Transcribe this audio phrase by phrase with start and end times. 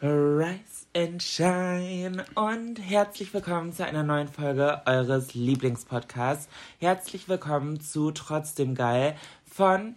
[0.00, 6.48] Rise and Shine und herzlich willkommen zu einer neuen Folge eures Lieblingspodcasts.
[6.78, 9.96] Herzlich willkommen zu Trotzdem Geil von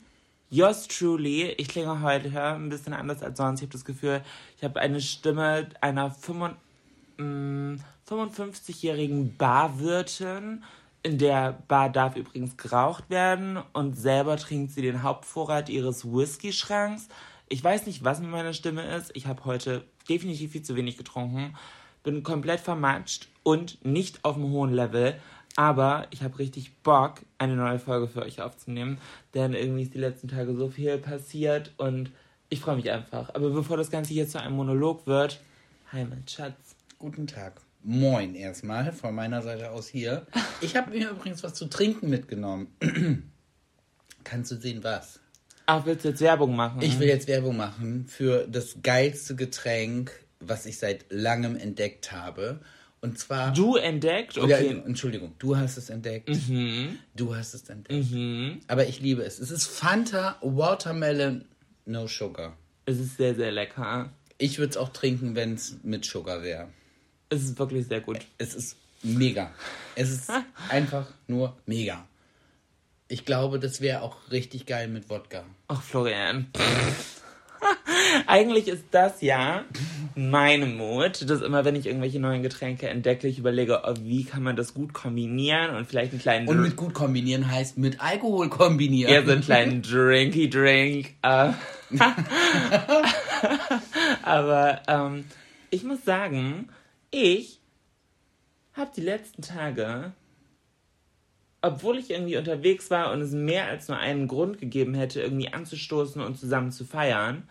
[0.50, 1.52] Yours Truly.
[1.52, 3.60] Ich klinge heute ein bisschen anders als sonst.
[3.60, 4.24] Ich habe das Gefühl,
[4.58, 6.58] ich habe eine Stimme einer 55
[7.18, 7.76] mm,
[8.10, 10.64] 55-jährigen Barwirtin.
[11.04, 17.08] In der Bar darf übrigens geraucht werden und selber trinkt sie den Hauptvorrat ihres Whisky-Schranks.
[17.52, 19.12] Ich weiß nicht, was mit meiner Stimme ist.
[19.14, 21.54] Ich habe heute definitiv viel zu wenig getrunken,
[22.02, 25.20] bin komplett vermatscht und nicht auf einem hohen Level.
[25.58, 29.00] Aber ich habe richtig Bock, eine neue Folge für euch aufzunehmen,
[29.34, 32.10] denn irgendwie ist die letzten Tage so viel passiert und
[32.48, 33.36] ich freue mich einfach.
[33.36, 35.42] Aber bevor das Ganze hier zu einem Monolog wird,
[35.92, 36.78] hi mein Schatz.
[37.00, 37.60] Guten Tag.
[37.84, 40.26] Moin erstmal von meiner Seite aus hier.
[40.62, 42.68] Ich habe mir übrigens was zu trinken mitgenommen.
[44.24, 45.20] Kannst du sehen, was?
[45.66, 46.82] Ach, willst du jetzt Werbung machen?
[46.82, 52.60] Ich will jetzt Werbung machen für das geilste Getränk, was ich seit langem entdeckt habe.
[53.02, 53.52] Und zwar.
[53.54, 54.36] Du entdeckt?
[54.36, 54.82] Ja, Okay.
[54.86, 56.30] Entschuldigung, du hast es entdeckt.
[56.30, 57.00] Mhm.
[57.16, 58.06] Du hast es entdeckt.
[58.68, 59.40] Aber ich liebe es.
[59.40, 61.46] Es ist Fanta Watermelon
[61.86, 62.56] No Sugar.
[62.86, 64.12] Es ist sehr, sehr lecker.
[64.38, 66.68] Ich würde es auch trinken, wenn es mit Sugar wäre.
[67.30, 68.20] Es ist wirklich sehr gut.
[68.38, 69.52] Es ist mega.
[69.96, 70.30] Es ist
[70.70, 72.08] einfach nur mega.
[73.12, 75.44] Ich glaube, das wäre auch richtig geil mit Wodka.
[75.68, 76.48] Ach, Florian.
[78.26, 79.66] Eigentlich ist das ja
[80.16, 84.44] meine Mut, dass immer, wenn ich irgendwelche neuen Getränke entdecke, ich überlege, oh, wie kann
[84.44, 88.48] man das gut kombinieren und vielleicht einen kleinen Und mit gut kombinieren heißt mit Alkohol
[88.48, 89.14] kombinieren.
[89.14, 91.16] Ja, so einen kleinen Drinky Drink.
[91.22, 91.52] Äh.
[94.24, 95.26] Aber ähm,
[95.70, 96.70] ich muss sagen,
[97.12, 97.60] ich
[98.74, 100.14] habe die letzten Tage,
[101.62, 105.54] obwohl ich irgendwie unterwegs war und es mehr als nur einen Grund gegeben hätte, irgendwie
[105.54, 107.48] anzustoßen und zusammen zu feiern,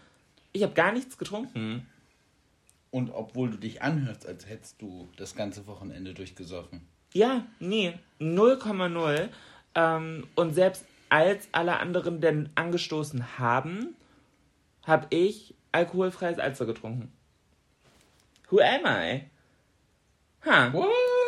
[0.52, 1.86] ich habe gar nichts getrunken.
[2.90, 6.80] Und obwohl du dich anhörst, als hättest du das ganze Wochenende durchgesoffen.
[7.12, 9.28] Ja, nee, 0,0.
[9.76, 13.94] Ähm, und selbst als alle anderen denn angestoßen haben,
[14.84, 17.12] habe ich alkoholfreies Alster getrunken.
[18.48, 19.30] Who am I?
[20.44, 20.72] Ha.
[20.72, 21.19] What?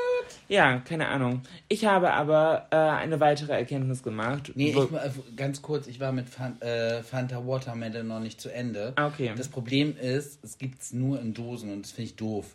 [0.53, 1.41] Ja, keine Ahnung.
[1.69, 4.53] Ich habe aber äh, eine weitere Erkenntnis gemacht.
[4.55, 8.51] Nee, ich, war- ganz kurz, ich war mit Fan, äh, Fanta Watermelon noch nicht zu
[8.53, 8.93] Ende.
[8.97, 9.33] Ah, okay.
[9.35, 12.55] Das Problem ist, es gibt es nur in Dosen und das finde ich doof.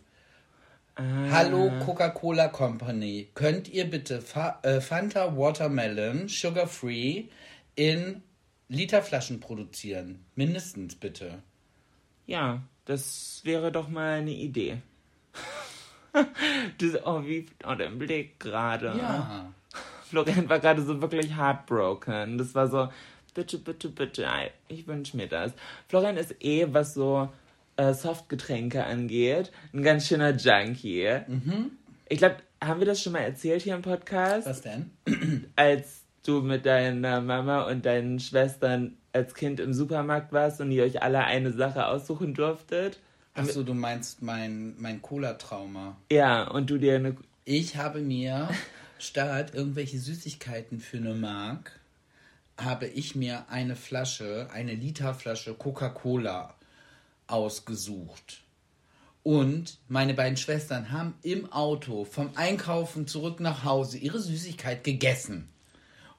[0.94, 1.02] Ah.
[1.32, 7.24] Hallo Coca-Cola Company, könnt ihr bitte Fa äh, Fanta Watermelon Sugar Free
[7.74, 8.22] in
[8.68, 10.24] Literflaschen produzieren?
[10.36, 11.42] Mindestens bitte.
[12.28, 14.82] Ja, das wäre doch mal eine Idee.
[16.78, 18.94] du, oh, wie, oh, dein Blick gerade.
[18.98, 19.52] Ja.
[20.08, 22.38] Florian war gerade so wirklich heartbroken.
[22.38, 22.88] Das war so,
[23.34, 24.26] bitte, bitte, bitte,
[24.68, 25.52] ich wünsche mir das.
[25.88, 27.28] Florian ist eh, was so
[27.76, 31.20] äh, Softgetränke angeht, ein ganz schöner Junkie.
[32.08, 34.48] Ich glaube, haben wir das schon mal erzählt hier im Podcast?
[34.48, 34.90] Was denn?
[35.56, 40.84] als du mit deiner Mama und deinen Schwestern als Kind im Supermarkt warst und ihr
[40.84, 42.98] euch alle eine Sache aussuchen durftet.
[43.38, 45.96] Achso, du meinst mein, mein Cola-Trauma.
[46.10, 47.16] Ja, und du dir eine.
[47.44, 48.48] Ich habe mir
[48.98, 51.78] statt irgendwelche Süßigkeiten für eine Mark,
[52.56, 56.54] habe ich mir eine Flasche, eine Literflasche Coca-Cola
[57.28, 58.42] ausgesucht.
[59.22, 65.48] Und meine beiden Schwestern haben im Auto vom Einkaufen zurück nach Hause ihre Süßigkeit gegessen.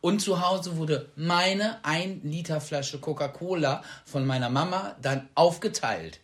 [0.02, 6.20] Und zu Hause wurde meine 1 Liter Flasche Coca-Cola von meiner Mama dann aufgeteilt.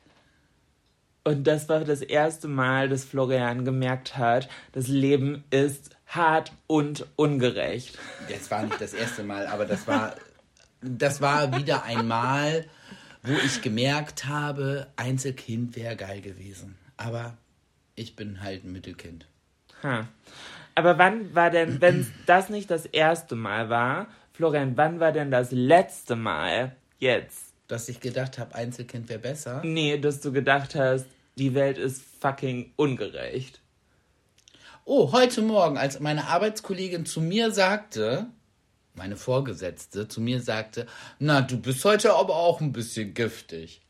[1.27, 7.07] Und das war das erste Mal, dass Florian gemerkt hat, das Leben ist hart und
[7.15, 7.97] ungerecht.
[8.29, 10.13] Das war nicht das erste Mal, aber das war,
[10.81, 12.65] das war wieder einmal,
[13.23, 16.77] wo ich gemerkt habe, Einzelkind wäre geil gewesen.
[16.95, 17.35] Aber
[17.95, 19.25] ich bin halt ein Mittelkind.
[19.81, 20.07] Ha.
[20.75, 25.31] Aber wann war denn, wenn das nicht das erste Mal war, Florian, wann war denn
[25.31, 27.53] das letzte Mal jetzt?
[27.67, 29.61] Dass ich gedacht habe, Einzelkind wäre besser.
[29.63, 33.61] Nee, dass du gedacht hast, die Welt ist fucking ungerecht.
[34.85, 38.27] Oh, heute Morgen, als meine Arbeitskollegin zu mir sagte,
[38.93, 40.85] meine Vorgesetzte zu mir sagte,
[41.19, 43.81] na, du bist heute aber auch ein bisschen giftig.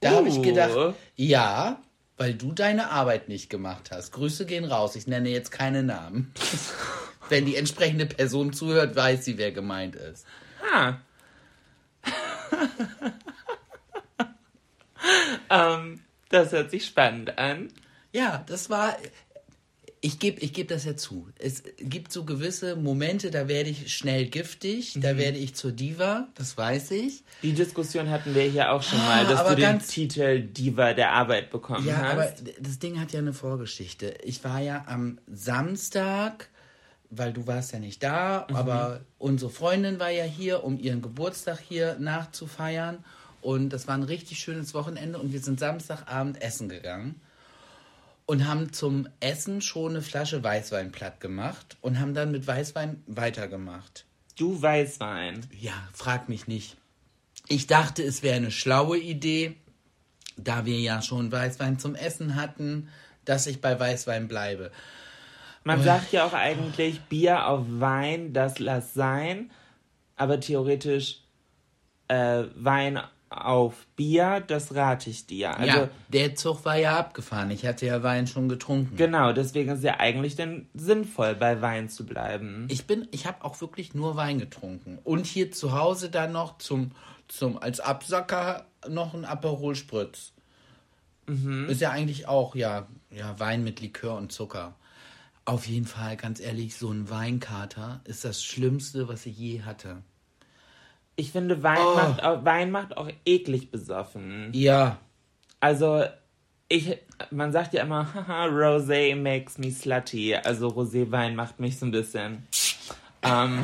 [0.00, 0.42] Da habe ich Uh.
[0.42, 1.82] gedacht, ja,
[2.16, 4.12] weil du deine Arbeit nicht gemacht hast.
[4.12, 4.96] Grüße gehen raus.
[4.96, 6.32] Ich nenne jetzt keine Namen.
[7.28, 10.26] Wenn die entsprechende Person zuhört, weiß sie, wer gemeint ist.
[10.72, 11.00] Ha.
[15.50, 16.00] ähm,
[16.34, 17.68] das hört sich spannend an.
[18.12, 18.96] Ja, das war.
[20.00, 21.28] Ich gebe ich geb das ja zu.
[21.38, 25.00] Es gibt so gewisse Momente, da werde ich schnell giftig, Mhm.
[25.00, 27.24] da werde ich zur Diva, das weiß ich.
[27.42, 30.92] Die Diskussion hatten wir hier auch schon Ah, mal, dass aber du den Titel Diva
[30.92, 32.12] der Arbeit bekommen Ja, hast.
[32.12, 34.14] aber das Ding hat ja eine Vorgeschichte.
[34.24, 36.50] Ich war ja am Samstag,
[37.08, 38.56] weil du warst ja nicht da, Mhm.
[38.56, 43.02] aber unsere Freundin war ja hier, um ihren Geburtstag hier nachzufeiern.
[43.44, 47.20] Und das war ein richtig schönes Wochenende und wir sind Samstagabend essen gegangen
[48.24, 53.02] und haben zum Essen schon eine Flasche Weißwein platt gemacht und haben dann mit Weißwein
[53.06, 54.06] weitergemacht.
[54.36, 55.46] du Weißwein.
[55.60, 56.78] Ja, frag mich nicht.
[57.46, 59.56] Ich dachte, es wäre eine schlaue Idee,
[60.38, 62.88] da wir ja schon Weißwein zum Essen hatten,
[63.26, 64.72] dass ich bei Weißwein bleibe.
[65.64, 69.50] Man sagt ja auch eigentlich, Bier auf Wein, das lass sein.
[70.16, 71.20] Aber theoretisch
[72.08, 73.00] äh, Wein
[73.34, 75.56] auf Bier, das rate ich dir.
[75.56, 77.50] Also ja, der Zug war ja abgefahren.
[77.50, 78.96] Ich hatte ja Wein schon getrunken.
[78.96, 82.66] genau, deswegen ist es ja eigentlich dann sinnvoll, bei Wein zu bleiben.
[82.70, 84.98] Ich bin, ich habe auch wirklich nur Wein getrunken.
[85.04, 86.92] Und hier zu Hause dann noch zum,
[87.28, 90.32] zum als Absacker noch ein Aperol Spritz.
[91.26, 94.74] Ist ja eigentlich auch, ja, ja, Wein mit Likör und Zucker.
[95.46, 100.02] Auf jeden Fall, ganz ehrlich, so ein Weinkater ist das Schlimmste, was ich je hatte.
[101.16, 101.94] Ich finde, Wein, Oh.
[101.94, 104.50] macht, auch, Wein macht auch eklig besoffen.
[104.52, 104.98] Ja,
[105.60, 106.04] Also,
[106.68, 106.98] ich,
[107.30, 110.34] man sagt ja immer, haha, Rosé makes me slutty.
[110.34, 112.46] Also, Roséwein macht mich so ein bisschen.
[113.22, 113.62] Ähm,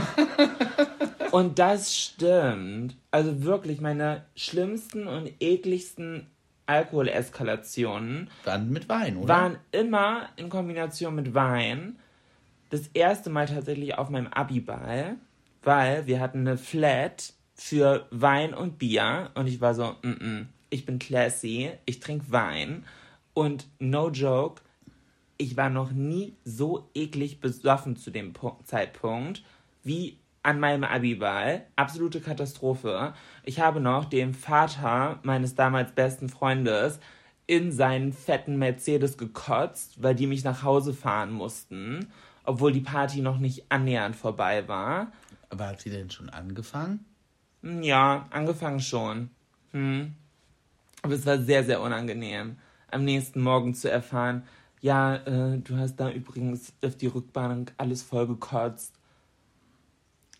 [1.33, 2.97] und das stimmt.
[3.11, 6.27] Also wirklich, meine schlimmsten und ekligsten
[6.67, 9.29] Alkoholeskalationen dann mit Wein, oder?
[9.35, 11.99] waren immer in Kombination mit Wein.
[12.71, 15.17] Das erste Mal tatsächlich auf meinem Abiball,
[15.63, 20.47] weil wir hatten eine Flat für Wein und Bier und ich war so, mm -mm,
[20.71, 22.85] ich bin classy, ich trinke Wein
[23.35, 24.63] und no joke,
[25.37, 29.43] ich war noch nie so eklig besoffen zu dem Pu Zeitpunkt
[29.85, 31.67] wie an meinem Abiball.
[31.77, 33.13] Absolute Katastrophe.
[33.45, 36.99] Ich habe noch dem Vater meines damals besten Freundes
[37.47, 42.11] in seinen fetten Mercedes gekotzt, weil die mich nach Hause fahren mussten,
[42.43, 45.13] obwohl die Party noch nicht annähernd vorbei war.
[45.51, 47.05] Aber hat sie denn schon angefangen?
[47.63, 49.31] Ja, angefangen schon.
[49.73, 50.15] Hm.
[51.03, 52.57] Aber es war sehr, sehr unangenehm,
[52.91, 54.43] am nächsten Morgen zu erfahren,
[54.83, 58.95] ja, äh, du hast da übrigens auf die Rückbank alles voll gekotzt.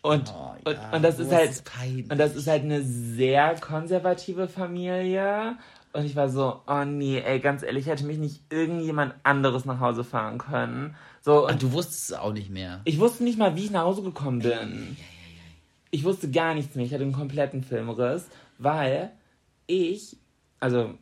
[0.01, 2.81] Und, Oh, und, ja, und das sowas ist halt ist und das ist halt eine
[2.81, 5.57] sehr konservative Familie.
[5.93, 9.79] Und ich war so, oh nee, ey, ganz ehrlich, hätte mich nicht irgendjemand anderes nach
[9.79, 10.95] Hause fahren können.
[11.21, 12.81] So, und Und du wusstest es auch nicht mehr.
[12.85, 14.97] ich wusste nicht mal, wie ich nach Hause gekommen bin.
[15.91, 16.85] Ich wusste gar nichts mehr.
[16.85, 19.11] Ich hatte einen kompletten Filmriss, weil
[19.67, 20.17] ich,
[20.59, 20.93] also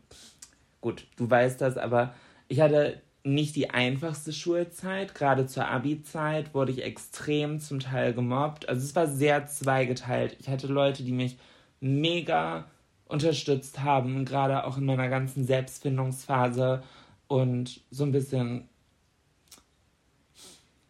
[0.82, 2.14] gut, du weißt das, aber
[2.48, 5.14] ich hatte nicht die einfachste Schulzeit.
[5.14, 8.68] Gerade zur Abi-Zeit wurde ich extrem zum Teil gemobbt.
[8.68, 10.36] Also es war sehr zweigeteilt.
[10.40, 11.38] Ich hatte Leute, die mich
[11.80, 12.66] mega
[13.06, 16.84] unterstützt haben, gerade auch in meiner ganzen Selbstfindungsphase
[17.28, 18.70] und so ein bisschen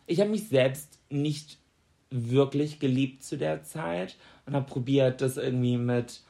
[0.09, 1.58] ich habe mich selbst nicht
[2.11, 6.21] wirklich geliebt zu der Zeit und habe probiert, das irgendwie mit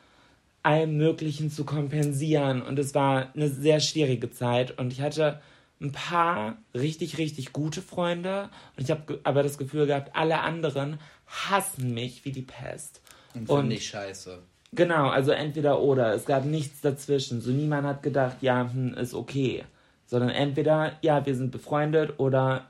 [0.63, 2.61] allem Möglichen zu kompensieren.
[2.61, 4.77] Und es war eine sehr schwierige Zeit.
[4.77, 5.41] Und ich hatte
[5.81, 8.49] ein paar richtig, richtig gute Freunde.
[8.75, 13.01] Und ich habe aber das Gefühl gehabt, alle anderen hassen mich wie die Pest.
[13.33, 14.39] Und fand ich scheiße.
[14.73, 16.13] Genau, also entweder oder.
[16.13, 17.41] Es gab nichts dazwischen.
[17.41, 19.63] So niemand hat gedacht, ja, hm, ist okay.
[20.05, 22.69] Sondern entweder, ja, wir sind befreundet oder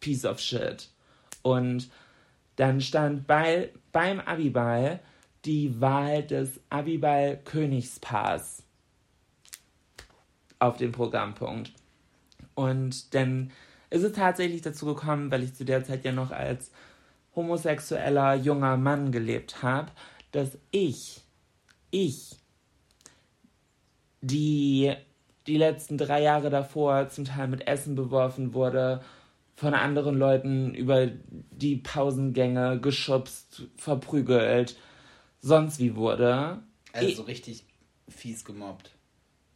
[0.00, 0.88] piece of shit.
[1.42, 1.90] Und
[2.56, 5.00] dann stand bei, beim Abiball
[5.44, 8.64] die Wahl des Abiball Königspaars
[10.58, 11.72] auf dem Programmpunkt.
[12.54, 13.52] Und dann
[13.90, 16.72] ist es tatsächlich dazu gekommen, weil ich zu der Zeit ja noch als
[17.34, 19.92] homosexueller junger Mann gelebt habe,
[20.32, 21.20] dass ich,
[21.90, 22.36] ich
[24.20, 24.92] die
[25.48, 29.00] die letzten drei Jahre davor zum Teil mit Essen beworfen wurde,
[29.58, 34.76] von anderen Leuten über die Pausengänge geschubst, verprügelt,
[35.40, 36.62] sonst wie wurde.
[36.92, 37.64] Also so richtig
[38.08, 38.92] fies gemobbt.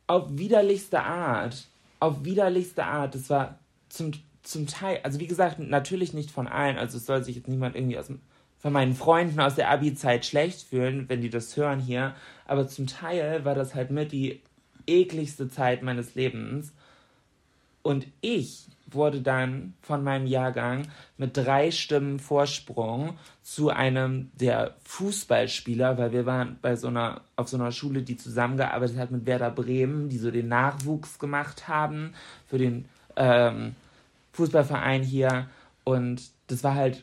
[0.08, 1.68] Auf widerlichste Art.
[2.00, 3.14] Auf widerlichste Art.
[3.14, 4.10] Das war zum,
[4.42, 6.78] zum Teil, also wie gesagt, natürlich nicht von allen.
[6.78, 8.10] Also es soll sich jetzt niemand irgendwie aus
[8.58, 12.16] von meinen Freunden aus der Abi-Zeit schlecht fühlen, wenn die das hören hier.
[12.44, 14.40] Aber zum Teil war das halt mit die
[14.88, 16.72] ekligste Zeit meines Lebens.
[17.82, 25.98] Und ich wurde dann von meinem Jahrgang mit drei Stimmen Vorsprung zu einem der Fußballspieler,
[25.98, 29.50] weil wir waren bei so einer, auf so einer Schule, die zusammengearbeitet hat mit Werder
[29.50, 32.14] Bremen, die so den Nachwuchs gemacht haben
[32.46, 33.74] für den ähm,
[34.32, 35.48] Fußballverein hier.
[35.84, 37.02] Und das war halt,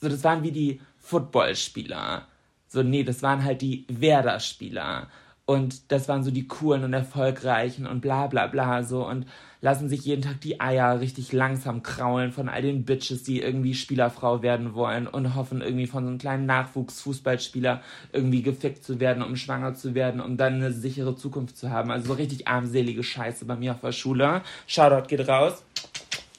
[0.00, 2.26] so das waren wie die Footballspieler.
[2.68, 5.08] So, nee, das waren halt die Werder-Spieler.
[5.46, 9.26] Und das waren so die coolen und erfolgreichen und bla bla bla so und
[9.60, 13.74] lassen sich jeden Tag die Eier richtig langsam kraulen von all den Bitches, die irgendwie
[13.74, 17.82] Spielerfrau werden wollen und hoffen irgendwie von so einem kleinen Nachwuchsfußballspieler
[18.12, 21.90] irgendwie gefickt zu werden, um schwanger zu werden, um dann eine sichere Zukunft zu haben.
[21.90, 24.40] Also so richtig armselige Scheiße bei mir auf der Schule.
[24.66, 25.62] Shoutout geht raus.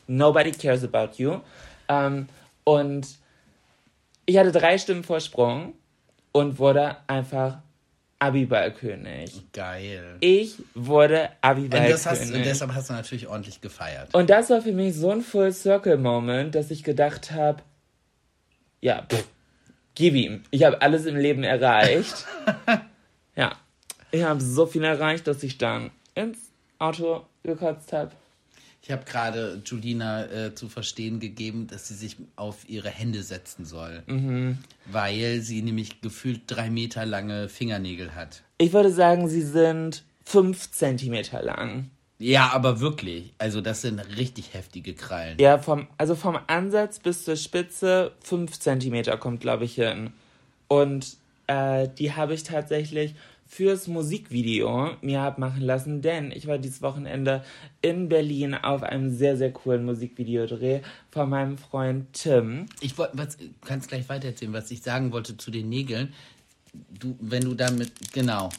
[0.07, 1.39] Nobody cares about you.
[1.89, 2.27] Ähm,
[2.63, 3.07] und
[4.25, 5.73] ich hatte drei Stimmen Vorsprung
[6.31, 7.59] und wurde einfach
[8.19, 9.51] Abiballkönig.
[9.51, 10.17] Geil.
[10.21, 12.05] Ich wurde Abiballkönig.
[12.05, 14.13] Und, und deshalb hast du natürlich ordentlich gefeiert.
[14.13, 17.61] Und das war für mich so ein Full-Circle-Moment, dass ich gedacht habe,
[18.81, 19.27] ja, pff,
[19.95, 20.43] gib ihm.
[20.51, 22.25] Ich habe alles im Leben erreicht.
[23.35, 23.55] ja,
[24.11, 28.11] ich habe so viel erreicht, dass ich dann ins Auto gekotzt habe.
[28.85, 33.65] Ich habe gerade Julina äh, zu verstehen gegeben, dass sie sich auf ihre Hände setzen
[33.65, 34.03] soll.
[34.05, 34.59] Mhm.
[34.85, 38.43] Weil sie nämlich gefühlt drei Meter lange Fingernägel hat.
[38.59, 41.89] Ich würde sagen, sie sind fünf Zentimeter lang.
[42.19, 43.33] Ja, aber wirklich.
[43.39, 45.39] Also das sind richtig heftige Krallen.
[45.39, 50.13] Ja, vom, also vom Ansatz bis zur Spitze fünf Zentimeter kommt, glaube ich, hin.
[50.67, 53.15] Und äh, die habe ich tatsächlich
[53.47, 57.43] fürs Musikvideo mir habe machen lassen, denn ich war dieses Wochenende
[57.81, 62.65] in Berlin auf einem sehr, sehr coolen Musikvideodreh von meinem Freund Tim.
[62.81, 66.13] Ich wollte, was, kannst gleich weitererzählen, was ich sagen wollte zu den Nägeln.
[66.89, 68.49] Du, wenn du damit, genau,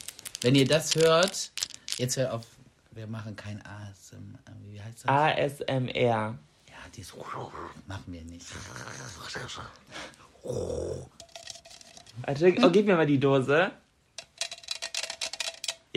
[0.41, 1.51] wenn ihr das hört,
[1.97, 2.45] jetzt hört auf,
[2.91, 4.39] wir machen kein ASMR,
[4.71, 5.09] wie heißt das?
[5.09, 5.93] ASMR.
[5.93, 6.37] Ja,
[6.95, 7.13] dieses
[7.87, 8.45] machen wir nicht.
[10.43, 11.05] Oh,
[12.71, 13.71] gib mir mal die Dose.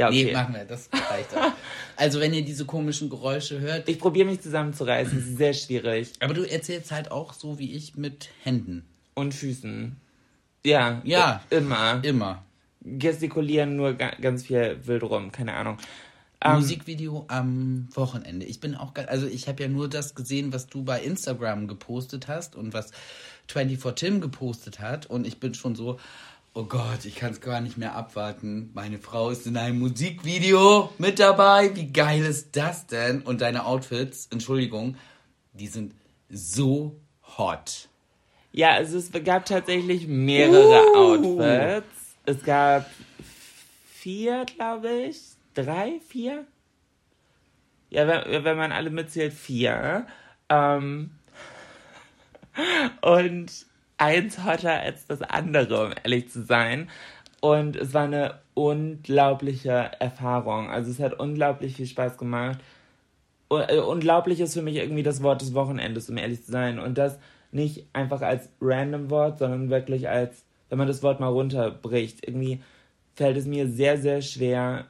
[0.01, 0.25] Ja, okay.
[0.25, 1.53] Nee, machen wir, das reicht auch.
[1.97, 3.87] Also, wenn ihr diese komischen Geräusche hört.
[3.87, 6.13] Ich probiere mich zusammenzureißen, es ist sehr schwierig.
[6.21, 8.87] Aber du erzählst halt auch so wie ich mit Händen.
[9.15, 9.97] Und Füßen.
[10.65, 11.43] Ja, Ja.
[11.51, 12.01] immer.
[12.03, 12.43] Immer.
[12.83, 15.77] Gestikulieren nur ga ganz viel wild rum, keine Ahnung.
[16.43, 18.47] Ähm, Musikvideo am Wochenende.
[18.47, 22.29] Ich bin auch, also ich habe ja nur das gesehen, was du bei Instagram gepostet
[22.29, 22.93] hast und was
[23.49, 25.05] 24 Tim gepostet hat.
[25.05, 25.99] Und ich bin schon so,
[26.55, 28.71] oh Gott, ich kann es gar nicht mehr abwarten.
[28.75, 31.75] Meine Frau ist in einem Musikvideo mit dabei.
[31.77, 33.23] Wie geil ist das denn?
[33.23, 34.97] Und deine Outfits, Entschuldigung,
[35.53, 35.95] die sind
[36.29, 37.01] so
[37.39, 37.89] hot.
[38.53, 40.97] Ja, also es gab tatsächlich mehrere Uh.
[40.97, 42.17] Outfits.
[42.27, 42.91] Es gab
[43.87, 45.21] vier, glaube ich.
[45.55, 46.47] Drei, vier?
[47.91, 50.07] Ja, wenn, wenn man alle mitzählt, vier.
[50.49, 51.11] Ähm,
[53.03, 53.67] und
[54.01, 56.89] eins hotter als das andere, um ehrlich zu sein.
[57.41, 60.71] Und es war eine unglaubliche Erfahrung.
[60.71, 62.59] Also es hat unglaublich viel Spaß gemacht.
[63.51, 66.79] Äh, Unglaublich ist für mich irgendwie das Wort des Wochenendes, um ehrlich zu sein.
[66.79, 67.19] Und das
[67.53, 72.27] nicht einfach als random Wort, sondern wirklich als, wenn man das Wort mal runterbricht.
[72.27, 72.63] Irgendwie
[73.15, 74.87] fällt es mir sehr, sehr schwer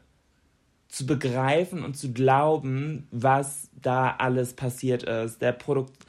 [0.89, 5.41] zu begreifen und zu glauben, was da alles passiert ist.
[5.41, 6.05] Der Produkt.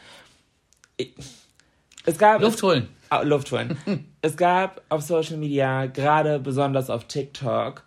[2.06, 2.42] Es gab.
[2.42, 2.88] Luft holen.
[3.10, 3.78] Ah, Luft holen.
[4.22, 7.84] es gab auf Social Media, gerade besonders auf TikTok,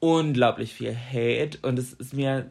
[0.00, 2.50] unglaublich viel Hate und es ist mir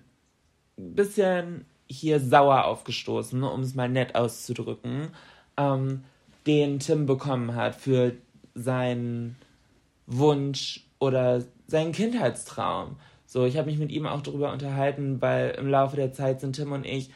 [0.78, 5.10] ein bisschen hier sauer aufgestoßen, um es mal nett auszudrücken,
[5.58, 6.04] ähm,
[6.46, 8.14] den Tim bekommen hat für
[8.54, 9.38] seinen
[10.06, 12.98] Wunsch oder seinen Kindheitstraum.
[13.26, 16.56] So, ich habe mich mit ihm auch darüber unterhalten, weil im Laufe der Zeit sind
[16.56, 17.10] Tim und ich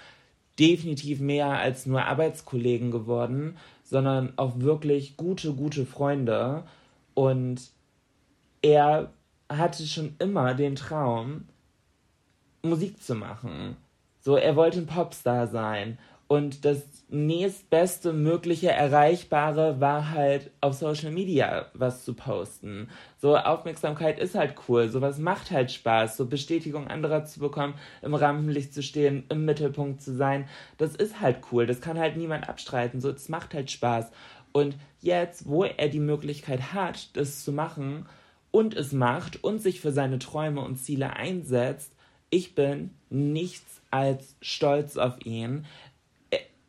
[0.60, 3.58] definitiv mehr als nur Arbeitskollegen geworden,
[3.92, 6.64] sondern auch wirklich gute, gute Freunde.
[7.14, 7.62] Und
[8.62, 9.12] er
[9.50, 11.50] hatte schon immer den Traum,
[12.64, 13.76] Musik zu machen.
[14.22, 16.00] So, er wollte ein Popstar sein.
[16.32, 22.88] Und das nächstbeste mögliche Erreichbare war halt auf Social Media was zu posten.
[23.18, 28.14] So Aufmerksamkeit ist halt cool, sowas macht halt Spaß, so Bestätigung anderer zu bekommen, im
[28.14, 30.48] Rampenlicht zu stehen, im Mittelpunkt zu sein,
[30.78, 34.10] das ist halt cool, das kann halt niemand abstreiten, so es macht halt Spaß.
[34.54, 38.06] Und jetzt, wo er die Möglichkeit hat, das zu machen
[38.52, 41.92] und es macht und sich für seine Träume und Ziele einsetzt,
[42.30, 45.66] ich bin nichts als stolz auf ihn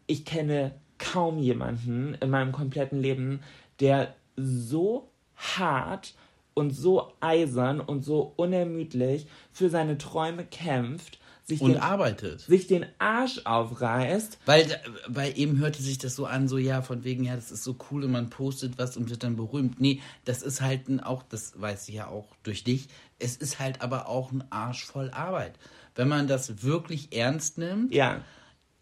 [0.06, 3.40] ich kenne kaum jemanden in meinem kompletten Leben,
[3.80, 6.14] der so hart
[6.54, 12.40] und so eisern und so unermüdlich für seine Träume kämpft, sich und den, arbeitet.
[12.40, 14.38] sich den Arsch aufreißt.
[14.46, 17.64] Weil, weil eben hörte sich das so an, so ja, von wegen, ja, das ist
[17.64, 19.80] so cool und man postet was und wird dann berühmt.
[19.80, 23.58] Nee, das ist halt ein, auch, das weiß ich ja auch durch dich, es ist
[23.58, 25.58] halt aber auch ein Arsch voll Arbeit.
[25.94, 28.20] Wenn man das wirklich ernst nimmt, Ja.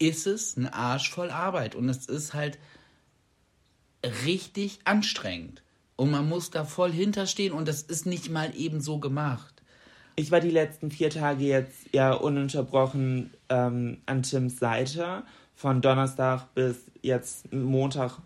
[0.01, 2.57] Ist es ein Arsch voll Arbeit und es ist halt
[4.25, 5.61] richtig anstrengend.
[5.95, 9.61] Und man muss da voll hinterstehen und das ist nicht mal eben so gemacht.
[10.15, 15.23] Ich war die letzten vier Tage jetzt ja ununterbrochen ähm, an Tims Seite.
[15.53, 18.17] Von Donnerstag bis jetzt Montag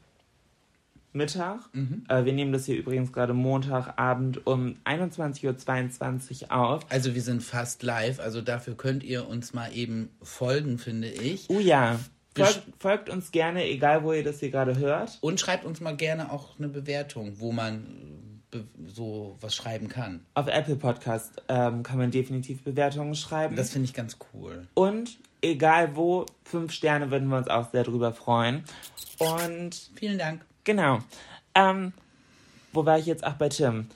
[1.15, 1.61] Mittag.
[2.09, 6.85] Äh, wir nehmen das hier übrigens gerade Montagabend um 21.22 Uhr auf.
[6.89, 11.49] Also wir sind fast live, also dafür könnt ihr uns mal eben folgen, finde ich.
[11.49, 11.99] Oh ja.
[12.35, 15.17] Folgt, folgt uns gerne, egal wo ihr das hier gerade hört.
[15.21, 17.85] Und schreibt uns mal gerne auch eine Bewertung, wo man
[18.51, 20.25] äh, be so was schreiben kann.
[20.33, 23.55] Auf Apple Podcast ähm, kann man definitiv Bewertungen schreiben.
[23.55, 24.67] Das finde ich ganz cool.
[24.73, 28.63] Und egal wo, fünf Sterne würden wir uns auch sehr drüber freuen.
[29.19, 30.45] Und Vielen Dank.
[30.65, 30.99] Genau.
[31.53, 31.93] Ähm,
[32.73, 33.23] wo war ich jetzt?
[33.23, 33.87] Ach, bei Tim.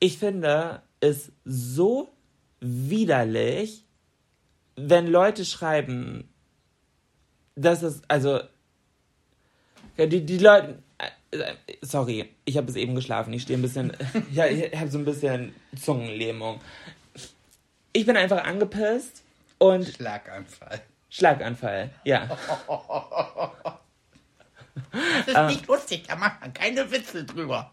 [0.00, 2.10] Ich finde es so
[2.60, 3.84] widerlich,
[4.74, 6.28] wenn Leute schreiben,
[7.54, 8.40] dass es, also,
[9.98, 13.92] die, die Leute, äh, sorry, ich habe bis eben geschlafen, ich stehe ein bisschen,
[14.32, 16.60] ja, ich habe so ein bisschen Zungenlähmung.
[17.92, 19.22] Ich bin einfach angepisst
[19.58, 20.80] und Schlaganfall.
[21.10, 22.36] Schlaganfall, ja.
[25.26, 27.70] Das ist nicht lustig, da macht man keine Witze drüber.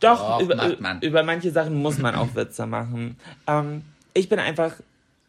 [0.00, 1.00] Doch, Doch, über, macht man.
[1.00, 3.16] über manche Sachen muss man auch Witze machen.
[3.46, 3.82] Ähm,
[4.14, 4.74] ich bin einfach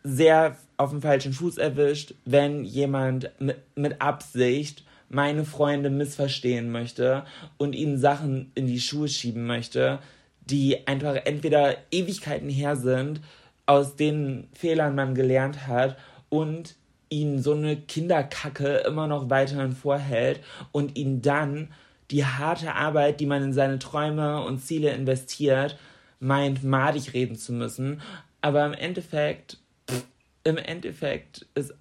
[0.04, 7.24] sehr auf dem falschen Fuß erwischt, wenn jemand mit, mit Absicht meine Freunde missverstehen möchte
[7.58, 10.00] und ihnen Sachen in die Schuhe schieben möchte,
[10.42, 13.22] die einfach entweder Ewigkeiten her sind,
[13.66, 15.98] aus denen Fehlern man gelernt hat
[16.30, 16.76] und
[17.10, 20.42] ihnen so eine Kinderkacke immer noch weiterhin vorhält
[20.72, 21.70] und ihnen dann
[22.12, 25.78] die harte Arbeit, die man in seine Träume und Ziele investiert,
[26.20, 28.02] meint, madig reden zu müssen.
[28.42, 29.58] Aber im Endeffekt,
[29.90, 30.06] pff,
[30.44, 31.74] im Endeffekt ist,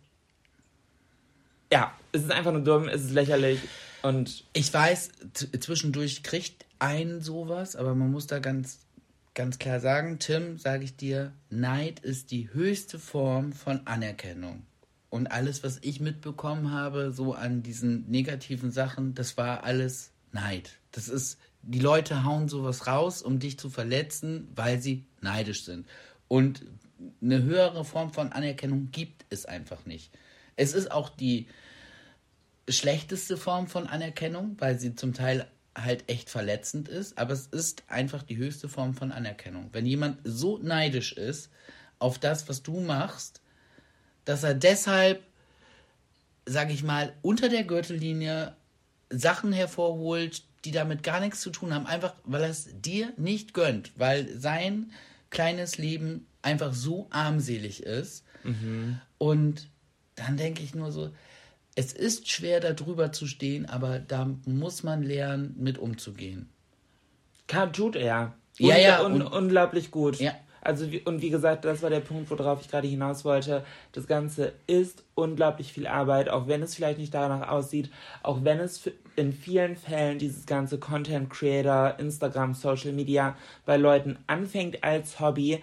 [1.73, 3.61] ja, es ist einfach nur dumm, es ist lächerlich
[4.03, 5.11] und Ich weiß,
[5.61, 8.81] zwischendurch kriegt ein sowas, aber man muss da ganz,
[9.35, 14.65] ganz klar sagen, Tim, sage ich dir, Neid ist die höchste Form von Anerkennung.
[15.09, 20.79] Und alles, was ich mitbekommen habe, so an diesen negativen Sachen, das war alles Neid.
[20.93, 25.87] Das ist, die Leute hauen sowas raus, um dich zu verletzen, weil sie neidisch sind.
[26.29, 26.65] Und
[27.23, 30.11] eine höhere Form von Anerkennung gibt es einfach nicht.
[30.57, 31.47] Es ist auch die
[32.69, 37.85] schlechteste Form von Anerkennung, weil sie zum Teil halt echt verletzend ist, aber es ist
[37.89, 39.69] einfach die höchste Form von Anerkennung.
[39.73, 41.51] Wenn jemand so neidisch ist
[41.99, 43.43] auf das, was du machst,
[44.27, 45.23] dass er deshalb,
[46.45, 48.55] sage ich mal, unter der Gürtellinie
[49.09, 53.55] Sachen hervorholt, die damit gar nichts zu tun haben, einfach weil er es dir nicht
[53.55, 54.91] gönnt, weil sein
[55.31, 58.25] kleines Leben einfach so armselig ist.
[59.19, 59.69] Und
[60.15, 61.11] dann denke ich nur so,
[61.75, 66.49] es ist schwer, da drüber zu stehen, aber da muss man lernen, mit umzugehen.
[67.49, 68.35] Kann, tut er.
[68.59, 70.19] Ja, ja, Un und- unglaublich gut.
[70.21, 70.33] Ja.
[70.67, 73.65] Also, und wie gesagt, das war der Punkt, worauf ich gerade hinaus wollte.
[73.93, 77.89] Das Ganze ist unglaublich viel Arbeit, auch wenn es vielleicht nicht danach aussieht,
[78.25, 84.19] auch wenn es in vielen Fällen dieses ganze Content Creator, Instagram, Social Media bei Leuten
[84.27, 85.63] anfängt als Hobby.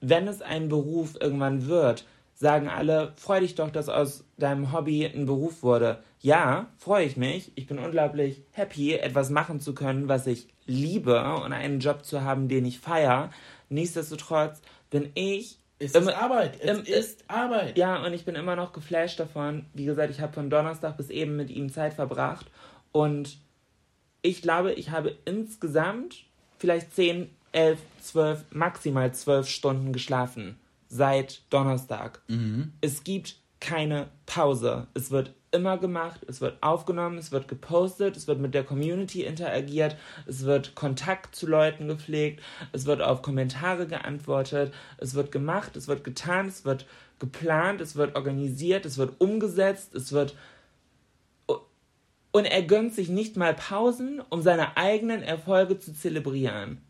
[0.00, 5.04] Wenn es ein Beruf irgendwann wird, sagen alle, freu dich doch, dass aus deinem Hobby
[5.04, 5.98] ein Beruf wurde.
[6.20, 7.50] Ja, freue ich mich.
[7.56, 12.22] Ich bin unglaublich happy, etwas machen zu können, was ich liebe und einen Job zu
[12.22, 13.30] haben, den ich feiere.
[13.68, 16.58] Nichtsdestotrotz bin ich Es immer- ist Arbeit.
[16.60, 17.78] Es im- ist Arbeit.
[17.78, 19.66] ja, und ich bin immer noch geflasht davon.
[19.74, 22.46] Wie gesagt, ich habe von Donnerstag bis eben mit ihm Zeit verbracht.
[22.92, 23.38] Und
[24.22, 26.24] ich glaube, ich habe insgesamt
[26.58, 30.58] vielleicht 10, 11, 12, maximal 12 Stunden geschlafen.
[30.88, 32.22] Seit Donnerstag.
[32.80, 34.86] Es gibt keine Pause.
[34.94, 39.24] Es wird immer gemacht, es wird aufgenommen, es wird gepostet, es wird mit der Community
[39.24, 42.42] interagiert, es wird Kontakt zu Leuten gepflegt,
[42.72, 46.86] es wird auf Kommentare geantwortet, es wird gemacht, es wird getan, es wird
[47.18, 50.36] geplant, es wird organisiert, es wird umgesetzt, es wird
[52.30, 56.82] und er gönnt sich nicht mal Pausen, um seine eigenen Erfolge zu zelebrieren.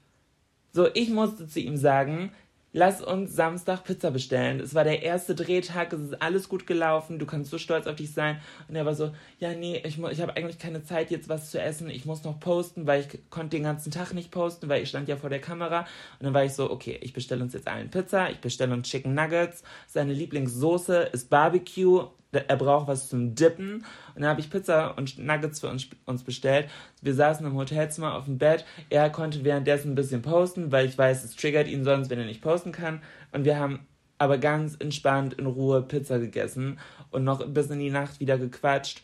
[0.72, 2.33] So, ich musste zu ihm sagen,
[2.79, 4.61] lass uns Samstag Pizza bestellen.
[4.61, 7.97] Es war der erste Drehtag, es ist alles gut gelaufen, du kannst so stolz auf
[7.97, 8.41] dich sein.
[8.69, 9.11] Und er war so,
[9.41, 11.91] ja, nee, ich, ich habe eigentlich keine Zeit, jetzt was zu essen.
[11.91, 15.09] Ich muss noch posten, weil ich konnte den ganzen Tag nicht posten, weil ich stand
[15.09, 15.81] ja vor der Kamera.
[15.81, 18.88] Und dann war ich so, okay, ich bestelle uns jetzt allen Pizza, ich bestelle uns
[18.88, 19.64] Chicken Nuggets.
[19.88, 23.85] Seine Lieblingssoße ist Barbecue er braucht was zum Dippen.
[24.14, 26.69] Und dann habe ich Pizza und Nuggets für uns, uns bestellt.
[27.01, 28.64] Wir saßen im Hotelzimmer auf dem Bett.
[28.91, 32.27] Er konnte währenddessen ein bisschen posten, weil ich weiß, es triggert ihn sonst, wenn er
[32.27, 33.03] nicht posten kann.
[33.33, 33.87] Und wir haben
[34.19, 36.79] aber ganz entspannt in Ruhe Pizza gegessen
[37.11, 39.03] und noch bis in die Nacht wieder gequatscht.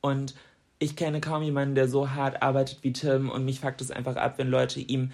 [0.00, 0.34] Und
[0.80, 4.16] ich kenne kaum jemanden, der so hart arbeitet wie Tim und mich fuckt es einfach
[4.16, 5.12] ab, wenn Leute ihm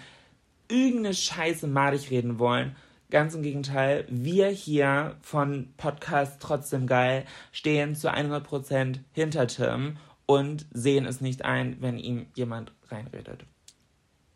[0.67, 2.75] irgendeine Scheiße madig reden wollen
[3.15, 7.23] Ganz im Gegenteil, wir hier von Podcast Trotzdem Geil
[7.53, 13.45] stehen zu 100% hinter Tim und sehen es nicht ein, wenn ihm jemand reinredet.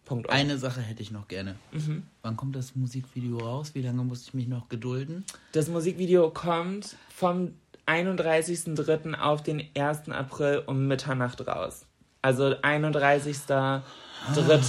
[0.05, 0.29] Punkt.
[0.29, 1.55] Eine Sache hätte ich noch gerne.
[1.73, 2.03] Mhm.
[2.21, 3.75] Wann kommt das Musikvideo raus?
[3.75, 5.25] Wie lange muss ich mich noch gedulden?
[5.51, 9.19] Das Musikvideo kommt vom 31.03.
[9.19, 10.07] auf den 1.
[10.07, 11.85] April um Mitternacht raus.
[12.21, 13.43] Also 31.03.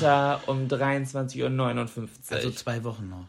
[0.05, 0.41] Ah.
[0.49, 2.09] um 23.59 Uhr.
[2.29, 3.27] Also zwei Wochen noch.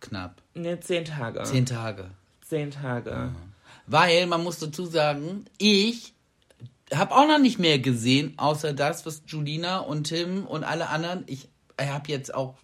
[0.00, 0.42] Knapp.
[0.54, 1.42] Ne, zehn Tage.
[1.44, 2.10] Zehn Tage.
[2.40, 3.10] Zehn Tage.
[3.10, 3.34] Ja.
[3.86, 6.14] Weil, man muss dazu sagen, ich
[6.94, 11.24] habe auch noch nicht mehr gesehen, außer das, was Julina und Tim und alle anderen.
[11.26, 12.56] Ich habe jetzt auch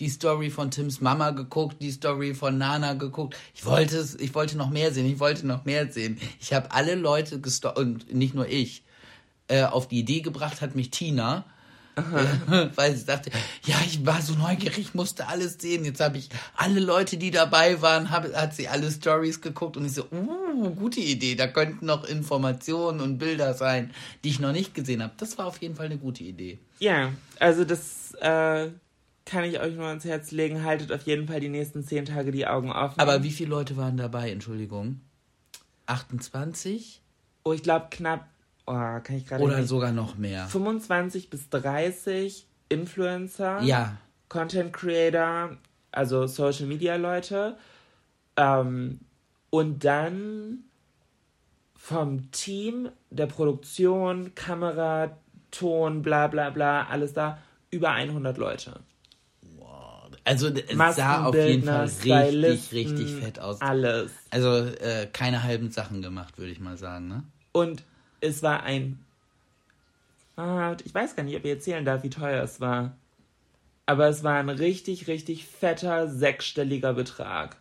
[0.00, 3.36] die Story von Tims Mama geguckt, die Story von Nana geguckt.
[3.54, 6.18] Ich wollte es, ich wollte noch mehr sehen, ich wollte noch mehr sehen.
[6.40, 8.82] Ich habe alle Leute gestalkt, und nicht nur ich,
[9.48, 11.44] äh, auf die Idee gebracht hat mich Tina,
[12.74, 13.30] Weil sie dachte,
[13.64, 15.84] ja, ich war so neugierig, ich musste alles sehen.
[15.84, 19.84] Jetzt habe ich alle Leute, die dabei waren, hab, hat sie alle Stories geguckt und
[19.84, 21.34] ich so, uh, gute Idee.
[21.34, 23.92] Da könnten noch Informationen und Bilder sein,
[24.24, 25.12] die ich noch nicht gesehen habe.
[25.16, 26.58] Das war auf jeden Fall eine gute Idee.
[26.78, 28.68] Ja, also das äh,
[29.24, 30.64] kann ich euch nur ans Herz legen.
[30.64, 32.98] Haltet auf jeden Fall die nächsten zehn Tage die Augen offen.
[32.98, 34.30] Aber wie viele Leute waren dabei?
[34.30, 35.00] Entschuldigung.
[35.86, 37.00] 28?
[37.44, 38.28] Oh, ich glaube knapp
[38.70, 39.68] oh, kann ich gerade Oder nicht.
[39.68, 40.46] sogar noch mehr.
[40.46, 43.62] 25 bis 30 Influencer.
[43.62, 43.96] Ja.
[44.28, 45.56] Content Creator,
[45.92, 47.56] also Social Media Leute.
[48.36, 49.00] Ähm,
[49.50, 50.64] und dann
[51.74, 55.16] vom Team, der Produktion, Kamera,
[55.50, 57.38] Ton, bla bla bla, alles da,
[57.70, 58.80] über 100 Leute.
[60.24, 63.60] Also es sah auf jeden Fall richtig, richtig fett aus.
[63.60, 64.12] Alles.
[64.30, 67.24] Also äh, keine halben Sachen gemacht, würde ich mal sagen, ne?
[67.52, 67.82] Und
[68.20, 69.04] es war ein.
[70.36, 72.96] Ah, ich weiß gar nicht, ob ich erzählen darf, wie teuer es war.
[73.86, 77.56] Aber es war ein richtig, richtig fetter, sechsstelliger Betrag.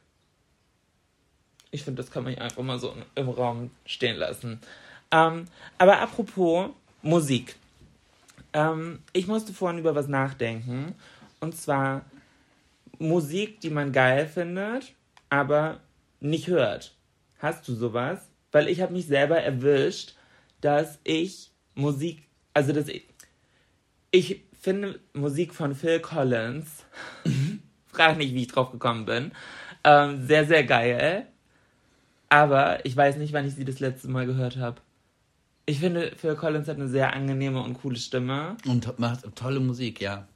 [1.72, 4.60] Ich finde, das kann man einfach mal so im Raum stehen lassen.
[5.12, 5.46] Ähm,
[5.78, 6.70] aber apropos
[7.02, 7.56] Musik.
[8.54, 10.96] Ähm, ich musste vorhin über was nachdenken.
[11.40, 12.06] Und zwar
[13.00, 14.94] Musik, die man geil findet,
[15.30, 15.80] aber
[16.20, 16.94] nicht hört.
[17.40, 18.20] Hast du sowas?
[18.52, 20.16] Weil ich habe mich selber erwischt,
[20.62, 23.06] dass ich Musik, also dass ich,
[24.12, 26.86] ich finde Musik von Phil Collins,
[27.88, 29.32] frag nicht, wie ich drauf gekommen bin,
[29.84, 31.28] ähm, sehr, sehr geil.
[32.30, 34.82] Aber ich weiß nicht, wann ich sie das letzte Mal gehört habe.
[35.66, 38.58] Ich finde, Phil Collins hat eine sehr angenehme und coole Stimme.
[38.66, 40.28] Und macht tolle Musik, ja.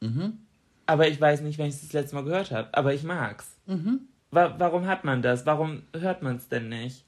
[0.00, 0.38] Mhm.
[0.86, 2.68] Aber ich weiß nicht, wann ich es das letzte Mal gehört habe.
[2.72, 3.56] Aber ich mag's.
[3.66, 4.00] Mhm.
[4.30, 5.46] Wa warum hat man das?
[5.46, 7.04] Warum hört man es denn nicht?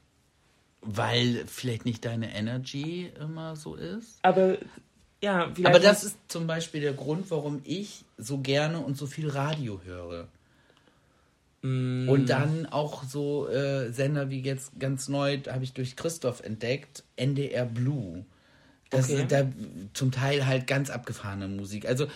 [0.83, 4.19] Weil vielleicht nicht deine Energy immer so ist.
[4.23, 4.57] Aber
[5.23, 5.66] ja, vielleicht.
[5.66, 9.81] Aber das ist zum Beispiel der Grund, warum ich so gerne und so viel Radio
[9.85, 10.29] höre.
[11.62, 12.09] Mm.
[12.09, 17.05] Und dann auch so äh, Sender wie jetzt ganz neu, habe ich durch Christoph entdeckt,
[17.16, 18.25] NDR Blue.
[18.88, 19.27] Das okay.
[19.29, 19.47] da
[19.93, 21.87] zum Teil halt ganz abgefahrene Musik.
[21.87, 22.07] Also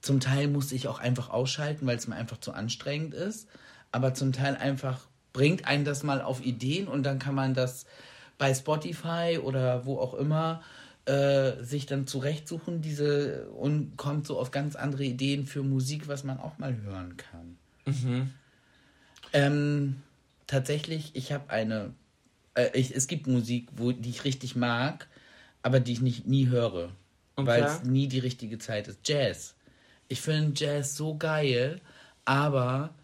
[0.00, 3.46] zum Teil musste ich auch einfach ausschalten, weil es mir einfach zu anstrengend ist.
[3.92, 7.86] Aber zum Teil einfach bringt einen das mal auf Ideen und dann kann man das
[8.38, 10.62] bei Spotify oder wo auch immer
[11.06, 16.24] äh, sich dann zurechtsuchen diese und kommt so auf ganz andere Ideen für Musik, was
[16.24, 17.56] man auch mal hören kann.
[17.86, 18.30] Mhm.
[19.32, 19.96] Ähm,
[20.46, 21.92] tatsächlich, ich habe eine,
[22.54, 25.08] äh, ich, es gibt Musik, wo, die ich richtig mag,
[25.62, 26.90] aber die ich nicht, nie höre,
[27.36, 27.46] okay.
[27.46, 29.00] weil es nie die richtige Zeit ist.
[29.04, 29.54] Jazz.
[30.08, 31.80] Ich finde Jazz so geil,
[32.24, 32.94] aber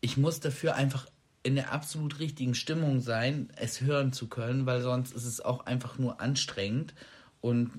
[0.00, 1.06] ich muss dafür einfach
[1.44, 5.66] in der absolut richtigen Stimmung sein, es hören zu können, weil sonst ist es auch
[5.66, 6.94] einfach nur anstrengend
[7.40, 7.70] und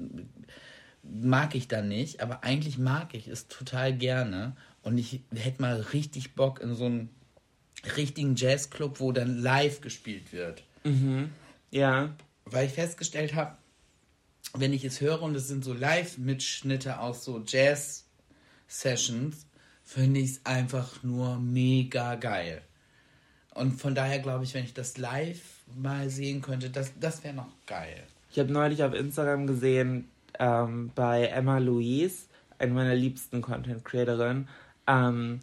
[1.02, 2.22] mag ich dann nicht.
[2.22, 6.86] Aber eigentlich mag ich es total gerne und ich hätte mal richtig Bock in so
[6.86, 7.10] einen
[7.98, 10.64] richtigen Jazzclub, wo dann live gespielt wird.
[11.72, 12.16] Ja.
[12.46, 13.58] Weil ich festgestellt habe,
[14.54, 19.48] wenn ich es höre und es sind so Live-Mitschnitte aus so Jazz-Sessions,
[19.84, 22.62] finde ich es einfach nur mega geil.
[23.56, 25.42] Und von daher glaube ich, wenn ich das live
[25.76, 28.04] mal sehen könnte, das, das wäre noch geil.
[28.30, 32.26] Ich habe neulich auf Instagram gesehen, ähm, bei Emma Louise,
[32.60, 34.50] eine meiner liebsten Content Creatorinnen,
[34.88, 35.40] ähm,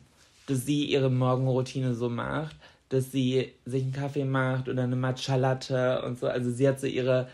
[0.47, 2.55] dass sie ihre Morgenroutine so macht,
[2.91, 6.29] dass sie sich einen Kaffee macht oder eine Matcha Latte und so.
[6.29, 7.29] Also sie hat so ihre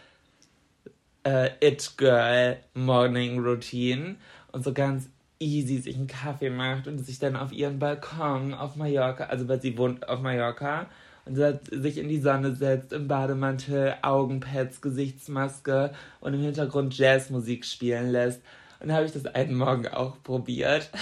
[1.24, 4.14] äh, It Girl Morning Routine
[4.52, 5.08] und so ganz
[5.40, 9.60] easy sich einen Kaffee macht und sich dann auf ihren Balkon auf Mallorca, also weil
[9.60, 10.86] sie wohnt auf Mallorca
[11.24, 11.36] und
[11.70, 18.40] sich in die Sonne setzt, im Bademantel, Augenpads, Gesichtsmaske und im Hintergrund Jazzmusik spielen lässt.
[18.80, 20.90] Und dann habe ich das einen Morgen auch probiert.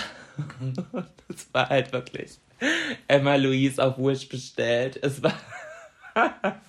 [1.29, 2.39] Das war halt wirklich
[3.09, 4.99] Emma Louise auf Wish bestellt.
[5.03, 5.33] Es war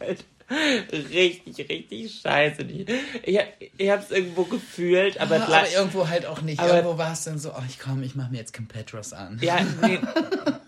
[0.00, 2.62] halt richtig, richtig scheiße.
[2.62, 3.38] Ich,
[3.78, 6.60] ich, es irgendwo gefühlt, aber, Aber, aber irgendwo halt auch nicht.
[6.60, 9.12] Aber- irgendwo war es dann so, oh, ich komm, ich mache mir jetzt Kim Petras
[9.12, 9.38] an.
[9.42, 9.98] Ja, nee,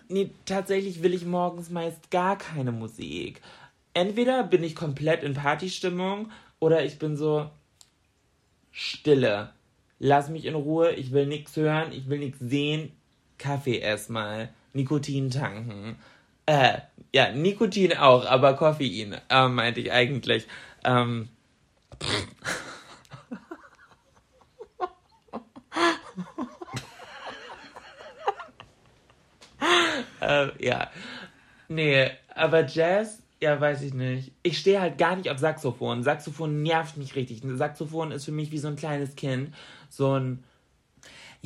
[0.08, 3.40] nee, tatsächlich will ich morgens meist gar keine Musik.
[3.94, 7.50] Entweder bin ich komplett in Partystimmung oder ich bin so
[8.72, 9.50] Stille.
[9.98, 12.92] Lass mich in Ruhe, ich will nichts hören, ich will nichts sehen.
[13.38, 15.96] Kaffee erstmal, Nikotin tanken.
[16.46, 16.78] Äh,
[17.12, 20.46] ja, Nikotin auch, aber Koffein, äh, meinte ich eigentlich.
[20.84, 21.28] Ähm,
[30.20, 30.90] äh, ja.
[31.68, 34.32] Nee, aber Jazz, ja, weiß ich nicht.
[34.42, 36.02] Ich stehe halt gar nicht auf Saxophon.
[36.02, 37.42] Saxophon nervt mich richtig.
[37.44, 39.54] Saxophon ist für mich wie so ein kleines Kind.
[39.88, 40.44] So ein.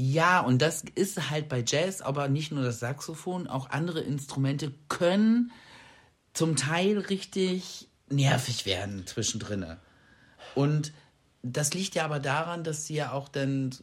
[0.03, 4.73] Ja, und das ist halt bei Jazz, aber nicht nur das Saxophon, auch andere Instrumente
[4.89, 5.53] können
[6.33, 9.77] zum Teil richtig nervig werden zwischendrin.
[10.55, 10.93] Und
[11.43, 13.75] das liegt ja aber daran, dass sie ja auch dann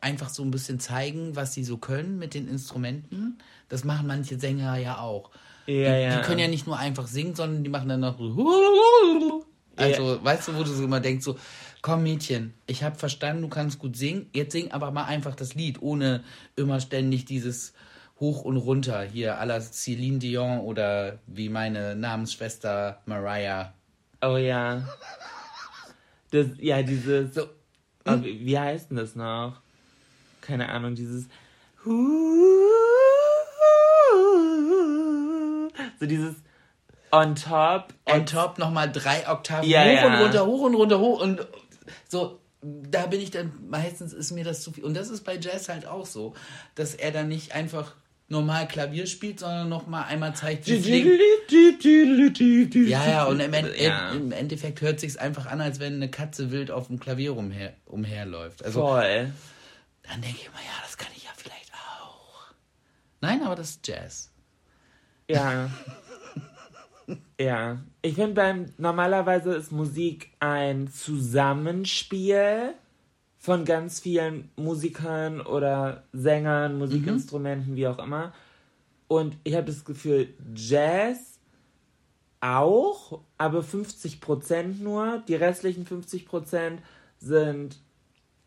[0.00, 3.38] einfach so ein bisschen zeigen, was sie so können mit den Instrumenten.
[3.68, 5.30] Das machen manche Sänger ja auch.
[5.66, 6.16] Ja, die, ja.
[6.16, 9.44] die können ja nicht nur einfach singen, sondern die machen dann noch so.
[9.76, 11.38] Also, weißt du, wo du so immer denkst, so,
[11.82, 15.54] komm Mädchen, ich habe verstanden, du kannst gut singen, jetzt sing aber mal einfach das
[15.54, 16.22] Lied, ohne
[16.56, 17.72] immer ständig dieses
[18.18, 23.72] Hoch und Runter hier, à la Celine Dion oder wie meine Namensschwester Mariah.
[24.22, 24.86] Oh ja.
[26.30, 27.34] Das, ja, dieses.
[27.34, 27.46] So,
[28.06, 29.60] Oh, wie, wie heißt denn das noch?
[30.40, 31.26] Keine Ahnung, dieses.
[35.98, 36.36] So dieses
[37.12, 37.92] on top.
[38.06, 40.06] on top nochmal drei Oktaven Ja, hoch ja.
[40.06, 41.46] und runter, hoch und runter, hoch und
[42.08, 42.40] so.
[42.62, 44.84] Da bin ich dann, meistens ist mir das zu viel.
[44.84, 46.34] Und das ist bei Jazz halt auch so,
[46.74, 47.94] dass er dann nicht einfach
[48.28, 51.18] normal Klavier spielt, sondern nochmal einmal zeigt, wie.
[52.90, 54.12] Ja, ja, und im, Ja.
[54.12, 57.72] im Endeffekt hört sich's einfach an, als wenn eine Katze wild auf dem Klavier umher,
[57.86, 58.62] umherläuft.
[58.62, 59.32] Also Voll.
[60.02, 62.52] dann denke ich immer, ja, das kann ich ja vielleicht auch.
[63.22, 64.30] Nein, aber das ist Jazz.
[65.28, 65.70] Ja.
[67.40, 67.78] ja.
[68.02, 72.74] Ich finde beim normalerweise ist Musik ein Zusammenspiel
[73.38, 78.32] von ganz vielen Musikern oder Sängern, Musikinstrumenten, wie auch immer.
[79.08, 81.38] Und ich habe das Gefühl, Jazz
[82.40, 85.22] auch, aber 50% nur.
[85.26, 86.78] Die restlichen 50%
[87.18, 87.78] sind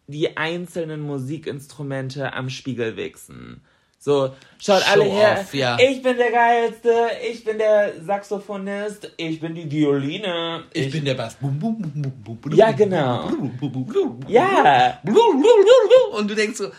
[0.07, 3.61] die einzelnen Musikinstrumente am Spiegel wichsen.
[4.05, 5.37] So, schaut Show alle her.
[5.39, 5.77] off, ja.
[5.79, 6.91] Ich bin der Geilste,
[7.31, 10.65] ich bin der Saxophonist, ich bin die Violine.
[10.73, 11.37] Ich, bin der Bass.
[12.51, 13.31] Ja, genau.
[14.27, 14.99] Ja.
[16.11, 16.71] Und du denkst so,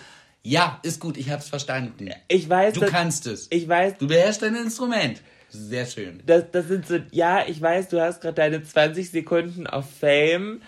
[0.42, 2.10] ja, ist gut, ich hab's verstanden.
[2.28, 3.46] ich weiß, Du dass- kannst es.
[3.50, 5.22] ich weiß, Du beherrschst dein Instrument.
[5.48, 6.22] Sehr schön.
[6.26, 10.60] das, das sind so, ja, ich weiß, du hast gerade deine 20 Sekunden auf Fame.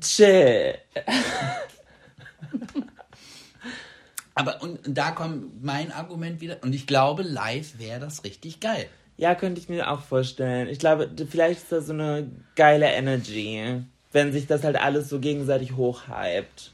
[0.00, 0.74] Chill.
[4.36, 6.58] Aber und da kommt mein Argument wieder.
[6.62, 8.86] Und ich glaube, live wäre das richtig geil.
[9.16, 10.68] Ja, könnte ich mir auch vorstellen.
[10.68, 15.20] Ich glaube, vielleicht ist das so eine geile Energy, wenn sich das halt alles so
[15.20, 16.70] gegenseitig hochhypt.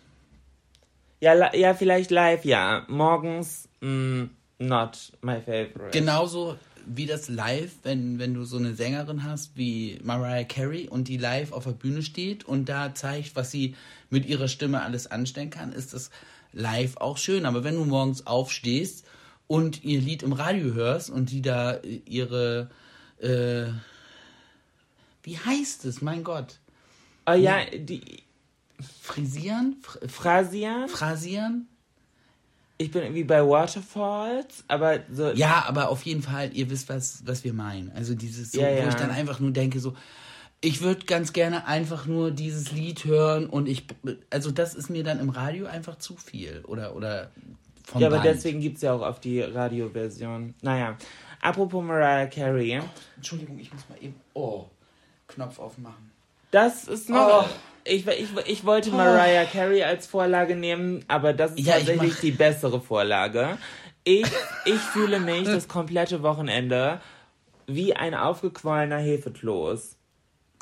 [1.20, 2.84] Ja, ja, vielleicht live, ja.
[2.88, 4.24] Morgens, mm,
[4.58, 5.90] not my favorite.
[5.92, 11.06] Genauso wie das live, wenn, wenn du so eine Sängerin hast wie Mariah Carey und
[11.06, 13.76] die live auf der Bühne steht und da zeigt, was sie
[14.10, 16.10] mit ihrer Stimme alles anstellen kann, ist das
[16.52, 17.46] live auch schön.
[17.46, 19.04] Aber wenn du morgens aufstehst
[19.46, 22.70] und ihr Lied im Radio hörst und die da äh, ihre,
[23.18, 23.66] äh,
[25.22, 26.58] wie heißt es, mein Gott,
[27.24, 28.24] Oh ja, die
[29.00, 30.88] frisieren, Fr Phrasian.
[30.88, 31.68] phrasieren?
[32.78, 35.30] Ich bin irgendwie bei Waterfalls, aber so.
[35.30, 37.92] Ja, aber auf jeden Fall, ihr wisst, was, was wir meinen.
[37.94, 38.88] Also dieses, so, Ja, wo ja.
[38.88, 39.94] ich dann einfach nur denke, so,
[40.62, 43.84] ich würde ganz gerne einfach nur dieses Lied hören und ich,
[44.30, 47.30] also das ist mir dann im Radio einfach zu viel oder, oder
[47.84, 48.28] vom Ja, aber Band.
[48.28, 50.54] deswegen gibt es ja auch auf die Radioversion.
[50.62, 50.96] Naja,
[51.40, 52.80] apropos Mariah Carey.
[53.16, 54.66] Entschuldigung, ich muss mal eben, oh,
[55.26, 56.12] Knopf aufmachen.
[56.52, 57.44] Das ist noch.
[57.44, 57.54] Oh.
[57.84, 62.20] Ich, ich, ich wollte Mariah Carey als Vorlage nehmen, aber das ist Ja, ich tatsächlich
[62.20, 63.58] die bessere Vorlage.
[64.04, 64.26] Ich,
[64.64, 67.00] ich fühle mich das komplette Wochenende
[67.66, 69.96] wie ein aufgequollener Hefekloß.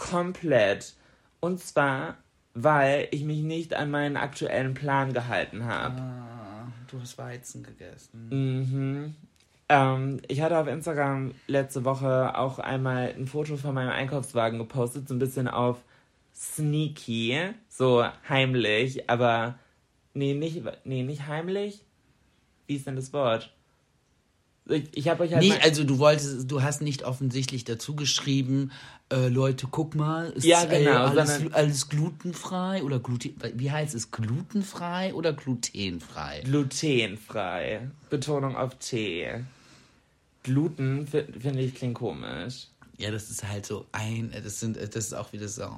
[0.00, 0.94] Komplett.
[1.40, 2.16] Und zwar,
[2.54, 6.00] weil ich mich nicht an meinen aktuellen Plan gehalten habe.
[6.00, 8.28] Ah, du hast Weizen gegessen.
[8.30, 9.14] Mhm.
[9.68, 15.06] Ähm, ich hatte auf Instagram letzte Woche auch einmal ein Foto von meinem Einkaufswagen gepostet,
[15.06, 15.76] so ein bisschen auf
[16.34, 19.58] sneaky, so heimlich, aber
[20.14, 21.84] nee, nicht, nee, nicht heimlich.
[22.66, 23.52] Wie ist denn das Wort?
[24.70, 28.70] Ich, habe euch halt Nee, mal- also du wolltest, du hast nicht offensichtlich dazu geschrieben,
[29.12, 33.94] äh, Leute, guck mal, ist Ja, äh, genau, alles, alles glutenfrei oder gluten, wie heißt
[33.94, 36.42] es, glutenfrei oder glutenfrei?
[36.44, 37.88] glutenfrei.
[38.09, 39.26] Betonung auf T.
[40.42, 42.68] Gluten fi- finde ich klingt komisch.
[42.98, 45.68] Ja, das ist halt so ein, das sind, das ist auch wieder so.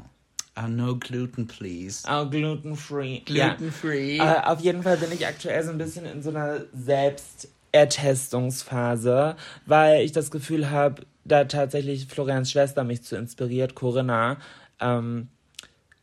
[0.54, 2.06] Ah, no gluten, please.
[2.06, 3.20] Oh, gluten-free.
[3.20, 4.16] Gluten-free.
[4.18, 4.42] Ja.
[4.42, 6.60] Äh, auf jeden Fall bin ich aktuell so ein bisschen in so einer
[7.72, 14.38] Selbstertestungsphase, weil ich das Gefühl habe, da tatsächlich Florians Schwester mich zu inspiriert, Corinna,
[14.80, 15.28] ähm,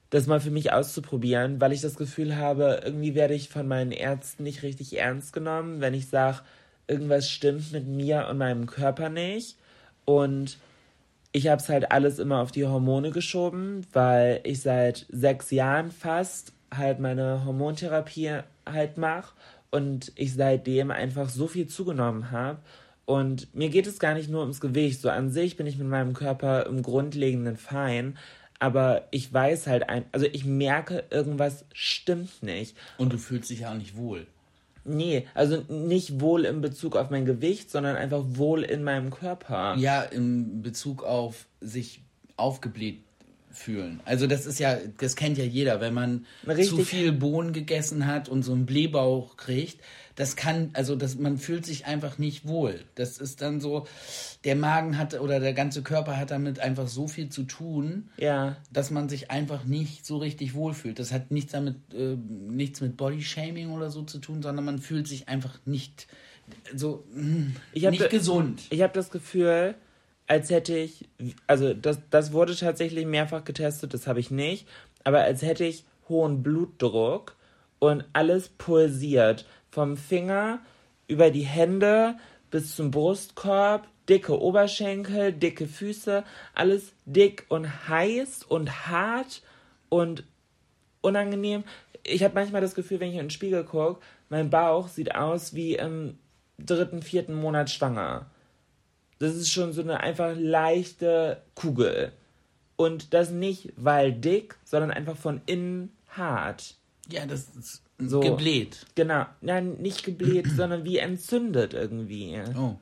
[0.09, 3.91] das mal für mich auszuprobieren, weil ich das Gefühl habe, irgendwie werde ich von meinen
[3.91, 6.39] Ärzten nicht richtig ernst genommen, wenn ich sage,
[6.87, 9.57] irgendwas stimmt mit mir und meinem Körper nicht.
[10.05, 10.57] Und
[11.31, 15.91] ich habe es halt alles immer auf die Hormone geschoben, weil ich seit sechs Jahren
[15.91, 19.33] fast halt meine Hormontherapie halt mache
[19.71, 22.59] und ich seitdem einfach so viel zugenommen habe.
[23.05, 25.01] Und mir geht es gar nicht nur ums Gewicht.
[25.01, 28.17] So an sich bin ich mit meinem Körper im Grundlegenden fein.
[28.59, 32.75] Aber ich weiß halt ein, also ich merke, irgendwas stimmt nicht.
[32.97, 34.27] Und du fühlst dich ja auch nicht wohl.
[34.85, 39.75] Nee, also nicht wohl in Bezug auf mein Gewicht, sondern einfach wohl in meinem Körper.
[39.77, 42.01] Ja, in Bezug auf sich
[42.37, 43.03] aufgebläht
[43.51, 43.99] fühlen.
[44.05, 46.69] Also das ist ja, das kennt ja jeder, wenn man Richtig.
[46.69, 49.79] zu viel Bohnen gegessen hat und so einen Blähbauch kriegt,
[50.15, 52.81] das kann, also das, man fühlt sich einfach nicht wohl.
[52.95, 53.87] Das ist dann so,
[54.43, 58.57] der Magen hat oder der ganze Körper hat damit einfach so viel zu tun, Ja.
[58.71, 60.99] dass man sich einfach nicht so richtig wohlfühlt.
[60.99, 62.17] Das hat nichts damit, äh,
[62.49, 66.07] nichts mit Bodyshaming oder so zu tun, sondern man fühlt sich einfach nicht
[66.75, 68.63] so mm, Ich hab nicht gesund.
[68.71, 69.75] Ich habe das Gefühl,
[70.29, 71.09] als hätte ich,
[71.47, 74.67] also das, das wurde tatsächlich mehrfach getestet, das habe ich nicht,
[75.03, 77.35] aber als hätte ich hohen Blutdruck
[77.79, 79.45] und alles pulsiert.
[79.71, 80.59] Vom Finger
[81.07, 82.15] über die Hände
[82.51, 89.41] bis zum Brustkorb, dicke Oberschenkel, dicke Füße, alles dick und heiß und hart
[89.89, 90.23] und
[91.01, 91.63] unangenehm.
[92.03, 95.55] Ich habe manchmal das Gefühl, wenn ich in den Spiegel gucke, mein Bauch sieht aus
[95.55, 96.19] wie im
[96.59, 98.27] dritten, vierten Monat schwanger.
[99.19, 102.11] Das ist schon so eine einfach leichte Kugel.
[102.75, 106.75] Und das nicht, weil dick, sondern einfach von innen hart.
[107.11, 108.21] Ja, das ist So.
[108.21, 108.85] gebläht.
[108.95, 109.25] Genau.
[109.41, 112.41] Nein, nicht gebläht, sondern wie entzündet irgendwie.
[112.57, 112.79] Oh.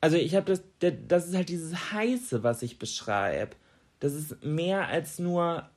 [0.00, 0.62] Also ich habe das,
[1.08, 3.56] das ist halt dieses Heiße, was ich beschreibe.
[3.98, 5.68] Das ist mehr als nur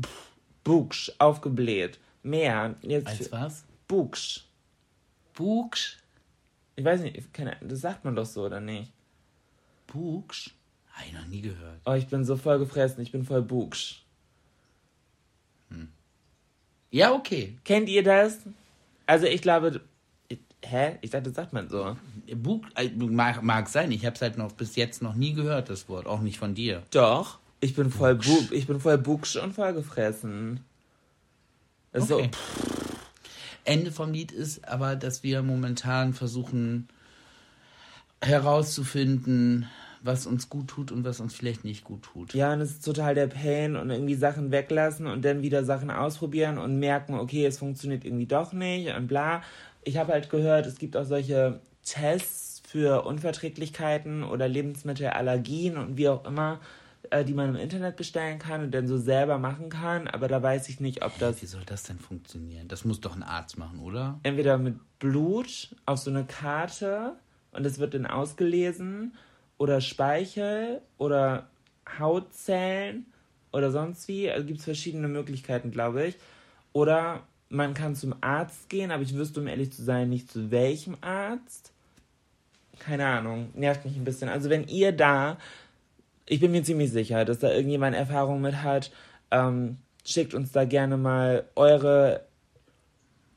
[0.00, 0.28] pff,
[0.62, 1.98] Bugsch, aufgebläht.
[2.22, 2.76] Mehr.
[2.82, 3.64] Jetzt Als was?
[3.88, 4.44] Bugsch.
[5.34, 5.98] Bugsch?
[6.76, 7.20] Ich weiß nicht,
[7.62, 8.92] das sagt man doch so, oder nicht?
[9.88, 10.50] Bugsch?
[10.92, 11.80] Habe ich noch nie gehört.
[11.84, 14.02] Oh, ich bin so voll gefressen, ich bin voll Bugsch.
[16.90, 17.58] Ja, okay.
[17.64, 18.38] Kennt ihr das?
[19.06, 19.80] Also ich glaube,
[20.64, 20.96] hä?
[21.00, 21.96] Ich dachte, das sagt man so.
[22.34, 23.92] Bug äh, mag, mag sein.
[23.92, 26.06] Ich habe es halt noch bis jetzt noch nie gehört, das Wort.
[26.06, 26.82] Auch nicht von dir.
[26.90, 27.38] Doch.
[27.60, 30.60] Ich bin voll Bug, ich bin voll Bugsch und voll gefressen.
[31.92, 32.30] Ist Okay.
[33.64, 36.88] Ende vom Lied ist aber, dass wir momentan versuchen
[38.22, 39.68] herauszufinden,
[40.02, 42.34] was uns gut tut und was uns vielleicht nicht gut tut.
[42.34, 45.90] ja, und es ist total der Pain und irgendwie Sachen weglassen und dann wieder Sachen
[45.90, 49.42] ausprobieren und merken, okay, es funktioniert irgendwie doch nicht und bla.
[49.84, 56.08] Ich habe halt gehört, es gibt auch solche Tests für Unverträglichkeiten oder Lebensmittelallergien und wie
[56.08, 56.60] auch immer.
[57.10, 60.08] äh, die man im Internet bestellen kann und dann so selber machen kann.
[60.08, 62.68] Aber da weiß ich nicht, ob das Wie soll das denn funktionieren?
[62.68, 64.18] Das muss doch ein Arzt machen, oder?
[64.24, 67.14] entweder mit Blut auf so eine Karte
[67.52, 69.14] und es wird dann ausgelesen
[69.58, 71.48] oder Speichel oder
[71.98, 73.06] Hautzellen
[73.52, 74.30] oder sonst wie.
[74.30, 76.16] Also gibt es verschiedene Möglichkeiten, glaube ich.
[76.72, 80.50] Oder man kann zum Arzt gehen, aber ich wüsste, um ehrlich zu sein, nicht zu
[80.50, 81.72] welchem Arzt.
[82.78, 84.28] Keine Ahnung, nervt mich ein bisschen.
[84.28, 85.38] Also wenn ihr da,
[86.26, 88.92] ich bin mir ziemlich sicher, dass da irgendjemand Erfahrung mit hat,
[89.30, 92.24] ähm, schickt uns da gerne mal eure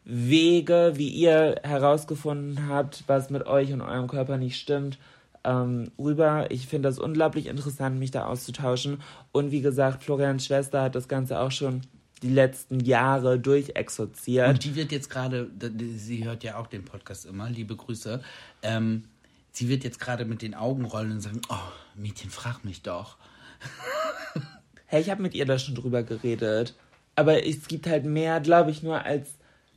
[0.03, 4.97] Wege, wie ihr herausgefunden habt, was mit euch und eurem Körper nicht stimmt,
[5.43, 6.49] ähm, rüber.
[6.51, 9.01] Ich finde das unglaublich interessant, mich da auszutauschen.
[9.31, 11.81] Und wie gesagt, Florians Schwester hat das Ganze auch schon
[12.21, 14.49] die letzten Jahre durchexorziert.
[14.49, 15.49] Und die wird jetzt gerade,
[15.95, 18.21] sie hört ja auch den Podcast immer, liebe Grüße.
[18.61, 19.05] Ähm,
[19.51, 21.55] sie wird jetzt gerade mit den Augen rollen und sagen, oh,
[21.95, 23.17] Mädchen, frag mich doch.
[24.85, 26.75] Hey, ich habe mit ihr da schon drüber geredet.
[27.15, 29.29] Aber es gibt halt mehr, glaube ich, nur als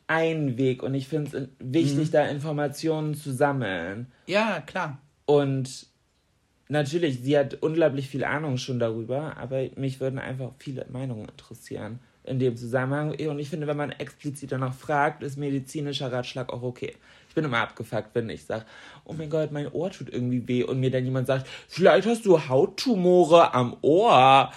[0.08, 0.82] einen Weg.
[0.82, 4.10] Und ich finde es wichtig, da Informationen zu sammeln.
[4.26, 4.98] Ja, klar.
[5.26, 5.86] Und
[6.68, 12.00] natürlich, sie hat unglaublich viel Ahnung schon darüber, aber mich würden einfach viele Meinungen interessieren
[12.24, 13.14] in dem Zusammenhang.
[13.28, 16.96] Und ich finde, wenn man explizit danach fragt, ist medizinischer Ratschlag auch okay.
[17.28, 18.64] Ich bin immer abgefuckt, wenn ich sage,
[19.04, 22.24] oh mein Gott, mein Ohr tut irgendwie weh und mir dann jemand sagt, vielleicht hast
[22.24, 24.52] du Hauttumore am Ohr.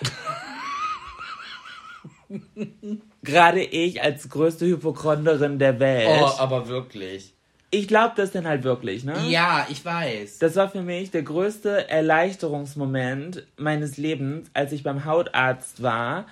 [3.24, 6.22] Gerade ich als größte Hypochonderin der Welt.
[6.22, 7.34] Oh, aber wirklich.
[7.70, 9.16] Ich glaube das dann halt wirklich, ne?
[9.28, 10.40] Ja, ich weiß.
[10.40, 16.26] Das war für mich der größte Erleichterungsmoment meines Lebens, als ich beim Hautarzt war.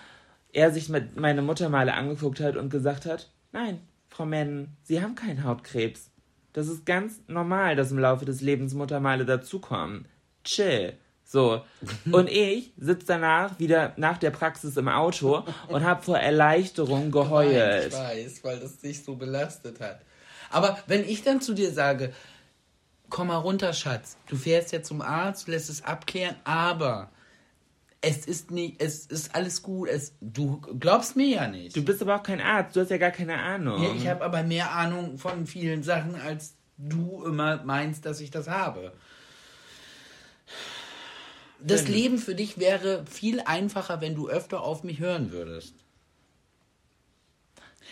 [0.54, 5.02] Er sich mit meine Mutter mal angeguckt hat und gesagt hat, nein, Frau Mennen, Sie
[5.02, 6.10] haben keinen Hautkrebs.
[6.54, 10.08] Das ist ganz normal, dass im Laufe des Lebens Muttermale dazukommen.
[10.46, 10.94] Chill.
[11.26, 11.62] So.
[12.14, 17.12] Und ich sitze danach wieder nach der Praxis im Auto und habe vor Erleichterung Ich
[17.12, 17.92] geheult.
[17.92, 20.00] weiß, weil das dich so belastet hat.
[20.50, 22.14] Aber wenn ich dann zu dir sage,
[23.10, 27.12] komm mal runter, Schatz, du fährst jetzt zum Arzt, lässt es abklären, aber
[28.02, 31.76] es ist nicht, es ist alles gut, es, du glaubst mir ja nicht.
[31.76, 33.82] Du bist aber auch kein Arzt, du hast ja gar keine Ahnung.
[33.82, 38.32] Ja, ich habe aber mehr Ahnung von vielen Sachen, als du immer meinst, dass ich
[38.32, 38.94] das habe.
[41.60, 45.74] Das Leben für dich wäre viel einfacher, wenn du öfter auf mich hören würdest.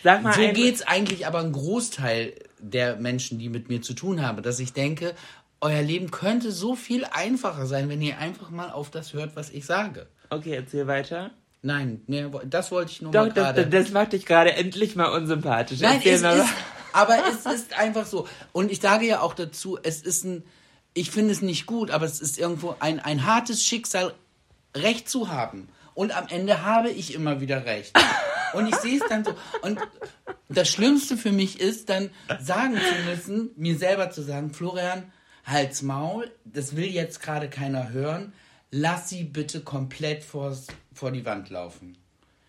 [0.04, 4.24] Sag mal So geht's eigentlich aber ein Großteil der Menschen, die mit mir zu tun
[4.24, 5.14] haben, dass ich denke,
[5.60, 9.50] euer Leben könnte so viel einfacher sein, wenn ihr einfach mal auf das hört, was
[9.50, 10.06] ich sage.
[10.30, 11.30] Okay, erzähl weiter.
[11.62, 13.66] Nein, mehr, wo- das wollte ich nur Doch, mal das, gerade.
[13.66, 15.80] das, das macht dich gerade endlich mal unsympathisch.
[15.80, 16.38] Nein, es mal.
[16.38, 16.48] ist,
[16.92, 18.28] aber es ist einfach so.
[18.52, 20.44] Und ich sage ja auch dazu, es ist ein,
[20.92, 24.12] ich finde es nicht gut, aber es ist irgendwo ein, ein hartes Schicksal,
[24.76, 25.68] Recht zu haben.
[25.94, 27.92] Und am Ende habe ich immer wieder Recht.
[28.54, 29.34] Und ich sehe es dann so.
[29.62, 29.78] Und
[30.48, 35.12] das Schlimmste für mich ist, dann sagen zu müssen, mir selber zu sagen, Florian,
[35.44, 38.32] halt's Maul, das will jetzt gerade keiner hören,
[38.70, 41.96] lass sie bitte komplett vors, vor die Wand laufen.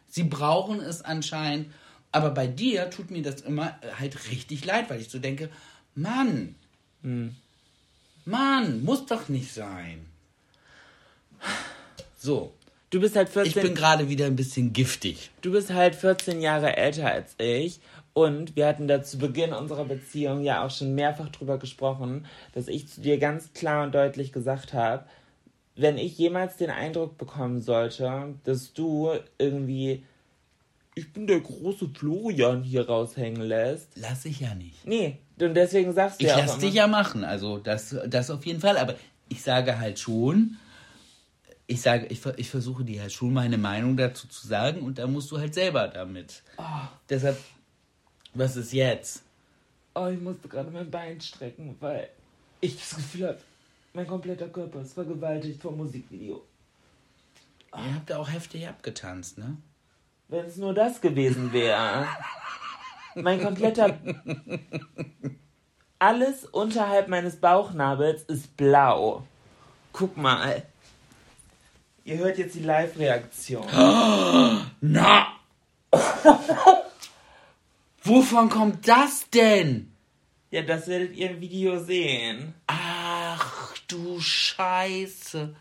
[0.07, 1.73] Sie brauchen es anscheinend,
[2.11, 5.49] aber bei dir tut mir das immer halt richtig leid, weil ich so denke,
[5.93, 6.55] Mann,
[8.23, 10.05] Mann, muss doch nicht sein.
[12.17, 12.53] So,
[12.95, 15.29] Du bist halt 14, ich bin gerade wieder ein bisschen giftig.
[15.41, 17.81] du bist halt 14 Jahre älter als ich.
[18.13, 22.69] Und wir hatten da zu Beginn unserer Beziehung ja auch schon mehrfach drüber gesprochen, dass
[22.69, 25.03] ich zu dir ganz klar und deutlich gesagt habe,
[25.75, 30.05] wenn ich jemals den Eindruck bekommen sollte, dass du irgendwie,
[30.93, 33.89] ich bin der große Florian hier raushängen lässt.
[33.95, 34.87] Lass ich ja nicht.
[34.87, 38.31] Nee, und deswegen sagst du Ich ja auch lass dich ja machen, also das, das
[38.31, 38.77] auf jeden Fall.
[38.77, 38.95] Aber
[39.27, 40.55] ich sage halt schon,
[41.67, 45.07] ich sage, ich, ich versuche dir halt schon meine Meinung dazu zu sagen und da
[45.07, 46.43] musst du halt selber damit.
[47.09, 47.37] Deshalb,
[48.33, 49.23] was ist jetzt?
[49.95, 52.09] Oh, ich musste gerade mein Bein strecken, weil
[52.61, 53.39] ich das Gefühl habe,
[53.93, 56.43] mein kompletter Körper ist vergewaltigt vom Musikvideo.
[57.73, 59.57] Ihr habt ja auch heftig abgetanzt, ne?
[60.27, 62.07] Wenn es nur das gewesen wäre.
[63.15, 63.97] Mein kompletter.
[65.99, 69.23] Alles unterhalb meines Bauchnabels ist blau.
[69.93, 70.63] Guck mal.
[72.07, 73.65] Ihr hört jetzt die Live-Reaktion.
[74.81, 75.27] Na!
[78.03, 79.91] Wovon kommt das denn?
[80.51, 82.53] Ja, das werdet ihr im Video sehen.
[82.67, 85.55] Ach du Scheiße.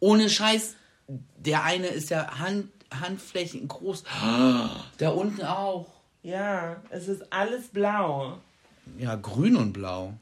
[0.00, 0.76] Ohne Scheiß,
[1.36, 4.04] der eine ist ja Hand, Handflächen groß.
[4.96, 5.88] Da unten auch.
[6.22, 8.38] Ja, es ist alles blau.
[8.96, 10.14] Ja, grün und blau.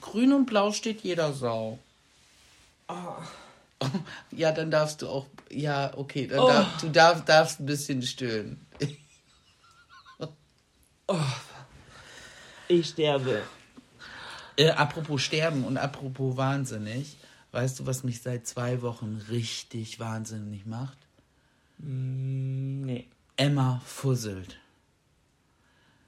[0.00, 1.78] Grün und blau steht jeder Sau.
[4.30, 5.26] Ja, dann darfst du auch.
[5.50, 6.48] Ja, okay, dann Oh.
[6.48, 8.64] darf, du darf, darfst ein bisschen stöhnen.
[12.68, 13.42] Ich sterbe.
[14.56, 17.16] Äh, apropos Sterben und apropos wahnsinnig,
[17.52, 20.96] weißt du, was mich seit zwei Wochen richtig wahnsinnig macht?
[21.78, 23.08] Nee.
[23.36, 24.58] Emma fusselt.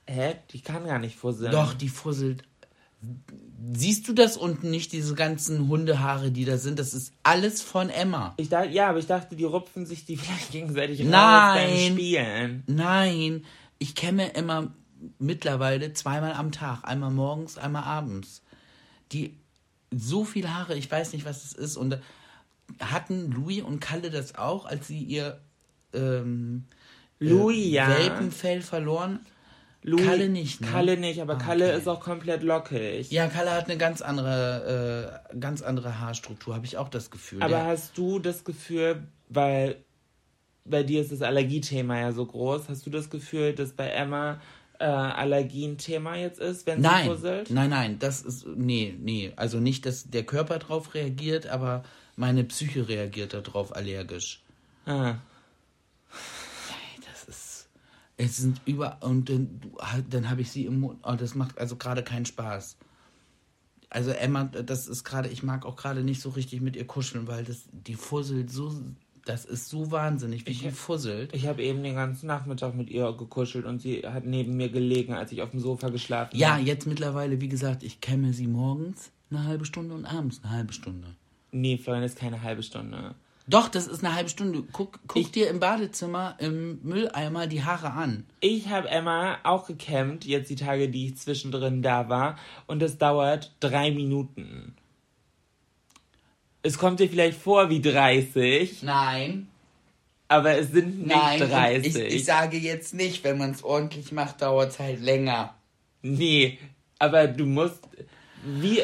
[0.06, 0.36] Hä?
[0.50, 1.52] Die kann gar nicht fusseln.
[1.52, 2.44] Doch, die fusselt.
[3.72, 6.78] Siehst du das unten nicht, diese ganzen Hundehaare, die da sind?
[6.78, 8.34] Das ist alles von Emma.
[8.36, 11.70] Ich dachte, ja, aber ich dachte, die rupfen sich die vielleicht gegenseitig raus Nein.
[11.70, 12.62] beim Spielen.
[12.66, 13.44] Nein,
[13.78, 14.72] ich kämme Emma
[15.18, 16.84] mittlerweile zweimal am Tag.
[16.84, 18.42] Einmal morgens, einmal abends.
[19.12, 19.34] Die
[19.90, 21.76] so viel Haare, ich weiß nicht, was es ist.
[21.76, 21.98] Und
[22.80, 25.40] hatten Louis und Kalle das auch, als sie ihr
[25.92, 26.64] ähm,
[27.18, 27.88] Louis, äh, ja.
[27.88, 29.20] Welpenfell verloren?
[29.86, 30.66] Louis, Kalle nicht, ne?
[30.66, 31.76] Kalle nicht, aber Ah, Kalle okay.
[31.78, 33.10] ist auch komplett lockig.
[33.10, 37.42] Ja, Kalle hat eine ganz andere, äh, ganz andere Haarstruktur, habe ich auch das Gefühl.
[37.42, 39.76] aber Der- hast du das Gefühl, weil
[40.64, 44.40] bei dir ist das Allergiethema ja so groß, hast du das Gefühl, dass bei Emma
[44.80, 47.50] äh, Allergie ein Thema jetzt ist, wenn sie Nein, fusselt?
[47.50, 51.84] nein, nein, das ist, nee, nee, also nicht, dass der Körper drauf reagiert, aber
[52.16, 54.42] meine Psyche reagiert darauf allergisch.
[54.86, 55.16] Ah.
[58.16, 59.76] Es sind über, und dann, du-
[60.10, 62.76] dann habe ich sie im Mund, oh, das macht also gerade keinen Spaß.
[63.90, 67.26] Also Emma, das ist gerade, ich mag auch gerade nicht so richtig mit ihr kuscheln,
[67.28, 68.74] weil das, die fusselt so,
[69.24, 71.32] das ist so wahnsinnig, wie die fusselt.
[71.34, 75.12] Ich habe eben den ganzen Nachmittag mit ihr gekuschelt und sie hat neben mir gelegen,
[75.14, 76.62] als ich auf dem Sofa geschlafen Ja, habe.
[76.64, 80.72] jetzt mittlerweile, wie gesagt, ich kämme sie morgens eine halbe Stunde und abends eine halbe
[80.72, 81.08] Stunde.
[81.52, 83.14] Nee, Florian, ist keine halbe Stunde.
[83.46, 84.62] Doch, das ist eine halbe Stunde.
[84.72, 88.24] Guck, guck Ich- dir im Badezimmer im Mülleimer die Haare an.
[88.40, 92.96] Ich habe Emma auch gekämmt, jetzt die Tage, die ich zwischendrin da war, und es
[92.96, 94.74] dauert drei Minuten.
[96.62, 99.48] Es kommt dir vielleicht vor wie 30, Nein,
[100.28, 101.42] aber es sind nicht nein.
[101.42, 101.94] und 30.
[101.96, 105.54] Ich, ich sage jetzt nicht, wenn man es ordentlich macht, dauert es halt länger.
[106.00, 106.58] nee,
[106.98, 107.80] aber du musst.
[108.42, 108.82] Wie.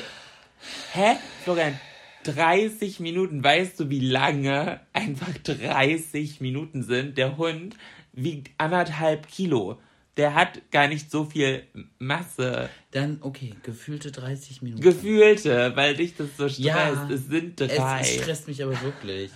[0.93, 1.17] Hä?
[1.45, 1.79] Florian,
[2.25, 3.43] 30 Minuten.
[3.43, 7.19] Weißt du, wie lange einfach 30 Minuten sind?
[7.19, 7.77] Der Hund
[8.13, 9.79] wiegt anderthalb Kilo.
[10.17, 11.63] Der hat gar nicht so viel
[11.99, 12.69] Masse.
[12.91, 14.83] Dann, okay, gefühlte 30 Minuten.
[14.83, 16.59] Gefühlte, weil dich das so stresst.
[16.61, 18.01] Ja, es sind drei.
[18.01, 19.31] Es stresst mich aber wirklich.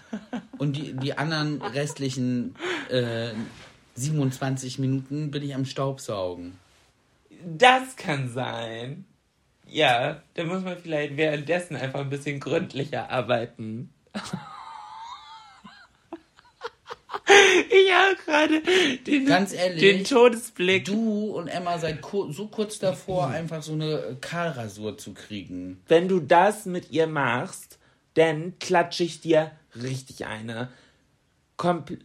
[0.59, 2.55] Und die, die anderen restlichen
[2.91, 3.31] äh,
[3.95, 6.59] 27 Minuten bin ich am Staubsaugen.
[7.45, 9.05] das kann sein.
[9.67, 13.93] Ja, da muss man vielleicht währenddessen einfach ein bisschen gründlicher arbeiten.
[17.25, 18.63] ich habe gerade
[19.07, 20.85] den, Ganz ehrlich, den Todesblick.
[20.85, 22.01] Du und Emma seid
[22.31, 25.83] so kurz davor, einfach so eine Kahlrasur zu kriegen.
[25.89, 27.79] Wenn du das mit ihr machst,
[28.15, 30.71] dann klatsche ich dir richtig eine.
[31.57, 31.99] Kompl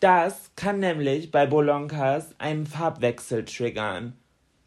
[0.00, 4.12] das kann nämlich bei Bolonkas einen Farbwechsel triggern.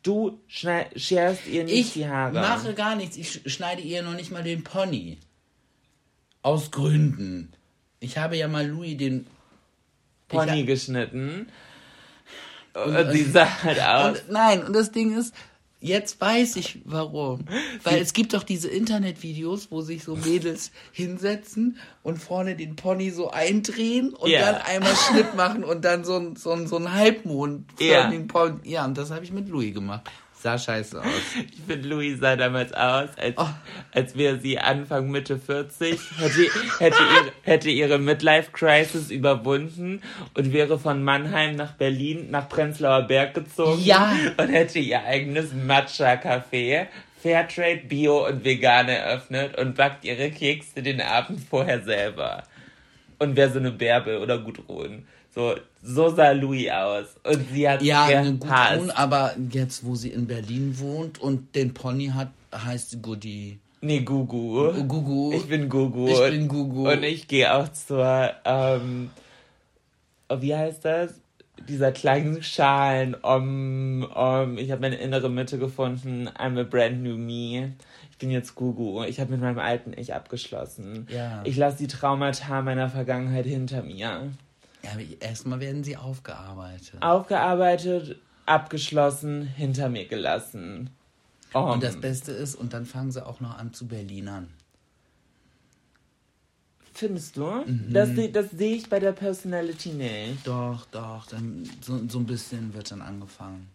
[0.09, 2.33] Du scherst ihr nicht Ich die Haare.
[2.33, 3.15] mache gar nichts.
[3.15, 5.19] Ich sch- schneide ihr noch nicht mal den Pony.
[6.41, 7.53] Aus Gründen.
[7.99, 9.27] Ich habe ja mal Louis den.
[10.27, 11.47] Pony Ich- geschnitten.
[12.73, 14.21] Und sie sah halt aus.
[14.21, 15.31] Und, nein, und das Ding ist,
[15.81, 17.45] jetzt weiß ich warum.
[17.83, 23.11] Weil es gibt doch diese Internetvideos, wo sich so Mädels hinsetzen und vorne den Pony
[23.11, 24.51] so eindrehen und Ja.
[24.53, 28.09] dann einmal Schnitt machen und dann so ein, so ein, so ein Halbmond für Ja.
[28.09, 28.59] den Pony.
[28.63, 30.09] Ja, und das habe ich mit Louis gemacht.
[30.41, 31.05] Sah scheiße aus.
[31.51, 33.47] Ich finde, Louis sah damals aus, als, Oh.
[33.91, 36.47] als wäre sie Anfang, Mitte 40, hätte,
[36.79, 40.01] hätte, ihre, hätte ihre Midlife-Crisis überwunden
[40.35, 44.13] und wäre von Mannheim nach Berlin, nach Prenzlauer Berg gezogen Ja.
[44.37, 46.87] und hätte ihr eigenes Matcha-Café,
[47.21, 52.43] Fairtrade, Bio und Vegan eröffnet und backt ihre Kekse den Abend vorher selber.
[53.19, 55.05] Und wäre so eine Bärbel oder Gudrun.
[55.35, 57.05] So, so sah Louis aus.
[57.23, 61.73] Und sie hat Ja, eine Tun, aber jetzt, wo sie in Berlin wohnt und den
[61.73, 63.59] Pony hat, heißt sie Goody.
[63.81, 64.71] Nee, Gugu.
[64.87, 65.31] Gugu.
[65.33, 66.07] Ich bin Gugu.
[66.07, 66.89] Ich Und- bin Gugu.
[66.91, 69.09] Und ich gehe auch zur, ähm,
[70.29, 71.21] oh, wie heißt das?
[71.67, 76.27] Dieser kleinen Schalen, um, um, ich habe meine innere Mitte gefunden.
[76.29, 77.73] I'm a brand new me.
[78.19, 79.01] Ich bin jetzt Gugu.
[79.03, 81.07] Ich habe mit meinem alten Ich abgeschlossen.
[81.09, 81.41] Ja.
[81.45, 84.29] Ich lasse die Traumata meiner Vergangenheit hinter mir.
[84.83, 84.91] Ja,
[85.21, 87.01] erstmal werden sie aufgearbeitet.
[87.01, 90.89] Aufgearbeitet, abgeschlossen, hinter mir gelassen.
[91.53, 94.49] Um, Und das Beste ist, und dann fangen sie auch noch an zu Berlinern.
[96.93, 97.45] findest du?
[97.45, 97.93] Mhm.
[97.93, 100.45] Das, das sehe ich bei der Personality nicht.
[100.45, 103.69] Doch, doch, dann so, so ein bisschen wird dann angefangen.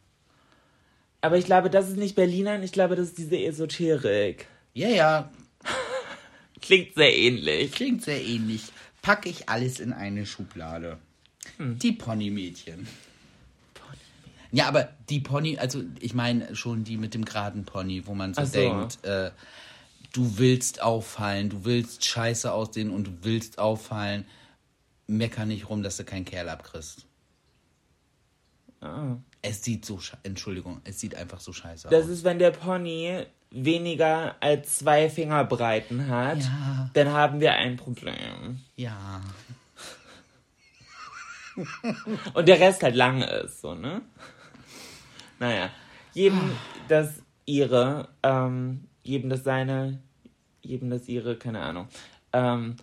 [1.24, 4.46] Aber ich glaube, das ist nicht Berlinern, ich glaube, das ist diese Esoterik.
[4.74, 5.32] Ja, ja.
[6.60, 7.72] Klingt sehr ähnlich.
[7.72, 8.64] Klingt sehr ähnlich.
[9.00, 10.98] Packe ich alles in eine Schublade.
[11.58, 12.86] Die Ponymädchen.
[14.52, 18.34] Ja, aber die Pony, also ich meine schon die mit dem geraden Pony, wo man
[18.34, 18.52] so, so.
[18.52, 19.30] denkt, äh,
[20.12, 24.26] du willst auffallen, du willst scheiße aussehen und du willst auffallen.
[25.06, 27.06] Mecker nicht rum, dass du keinen Kerl abkriegst.
[28.82, 29.16] Ah.
[29.46, 32.10] Es sieht so, Entschuldigung, es sieht einfach so scheiße Das aus.
[32.10, 36.90] ist, wenn der Pony weniger als zwei Fingerbreiten hat, Ja.
[36.94, 38.60] dann haben wir ein Problem.
[38.74, 39.20] Ja.
[42.34, 44.00] Und der Rest halt lang ist, so, ne?
[45.38, 45.70] Naja,
[46.14, 46.52] jedem
[46.88, 50.00] das ihre, ähm, jedem das seine,
[50.62, 51.88] jedem das ihre, keine Ahnung.
[52.32, 52.76] Ähm,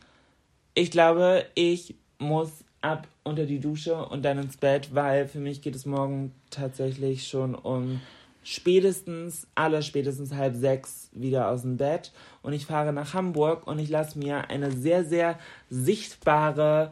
[0.73, 5.61] ich glaube, ich muss ab unter die Dusche und dann ins Bett, weil für mich
[5.61, 8.01] geht es morgen tatsächlich schon um
[8.43, 12.11] spätestens, aller spätestens halb sechs wieder aus dem Bett
[12.41, 15.37] und ich fahre nach Hamburg und ich lasse mir eine sehr, sehr
[15.69, 16.91] sichtbare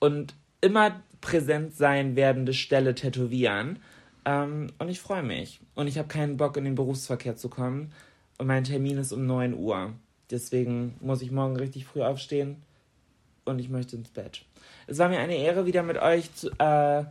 [0.00, 3.78] und immer präsent sein werdende Stelle tätowieren.
[4.24, 5.60] Ähm, und ich freue mich.
[5.74, 7.92] Und ich habe keinen Bock, in den Berufsverkehr zu kommen.
[8.38, 9.92] Und mein Termin ist um 9 Uhr.
[10.30, 12.56] Deswegen muss ich morgen richtig früh aufstehen
[13.46, 14.42] und ich möchte ins Bett.
[14.86, 17.04] Es war mir eine Ehre, wieder mit euch zu, äh,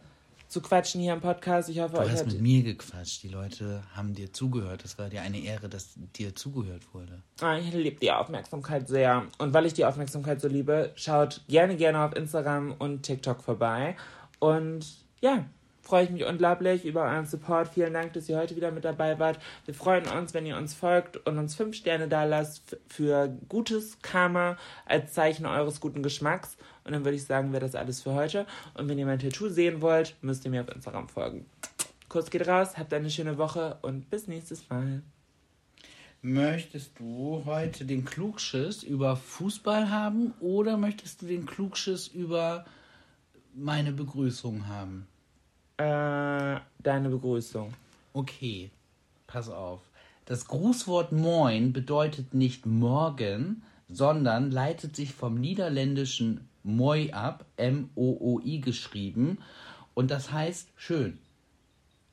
[0.47, 1.69] zu quatschen hier im Podcast.
[1.69, 2.27] Ich hoffe, Du euch hast hat.
[2.27, 3.23] mit mir gequatscht.
[3.23, 4.85] Die Leute haben dir zugehört.
[4.85, 7.21] Es war dir eine Ehre, dass dir zugehört wurde.
[7.41, 9.23] Ah, Ich liebe die Aufmerksamkeit sehr.
[9.39, 13.95] Und weil ich die Aufmerksamkeit so liebe, schaut gerne, gerne auf Instagram und TikTok vorbei.
[14.39, 14.85] Und
[15.21, 15.45] ja,
[15.85, 17.67] freue ich mich unglaublich über euren Support.
[17.69, 19.39] Vielen Dank, dass ihr heute wieder mit dabei wart.
[19.65, 24.01] Wir freuen uns, wenn ihr uns folgt und uns fünf Sterne da lasst für gutes
[24.01, 26.57] Karma als Zeichen eures guten Geschmacks.
[26.83, 28.47] Und dann würde ich sagen, wäre das alles für heute.
[28.73, 31.45] Und wenn ihr mein Tattoo sehen wollt, müsst ihr mir auf Instagram folgen.
[32.09, 35.03] Kurs geht raus, habt eine schöne Woche und bis nächstes Mal.
[36.21, 42.65] Möchtest du heute den Klugschiss über Fußball haben oder möchtest du den Klugschiss über
[43.53, 45.07] meine Begrüßung haben?
[45.77, 47.73] Äh, deine Begrüßung.
[48.13, 48.69] Okay,
[49.27, 49.81] pass auf.
[50.25, 59.37] Das Grußwort Moin bedeutet nicht morgen, sondern leitet sich vom niederländischen Moi ab, M-O-O-I geschrieben,
[59.93, 61.19] und das heißt schön.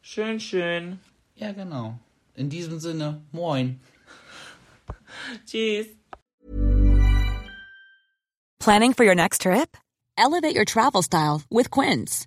[0.03, 0.99] Schön, schön.
[1.37, 1.99] Ja, genau.
[2.35, 3.81] In diesem Sinne, Moin.
[5.47, 5.87] Tschüss.
[8.59, 9.77] Planning for your next trip?
[10.17, 12.27] Elevate your travel style with Quince.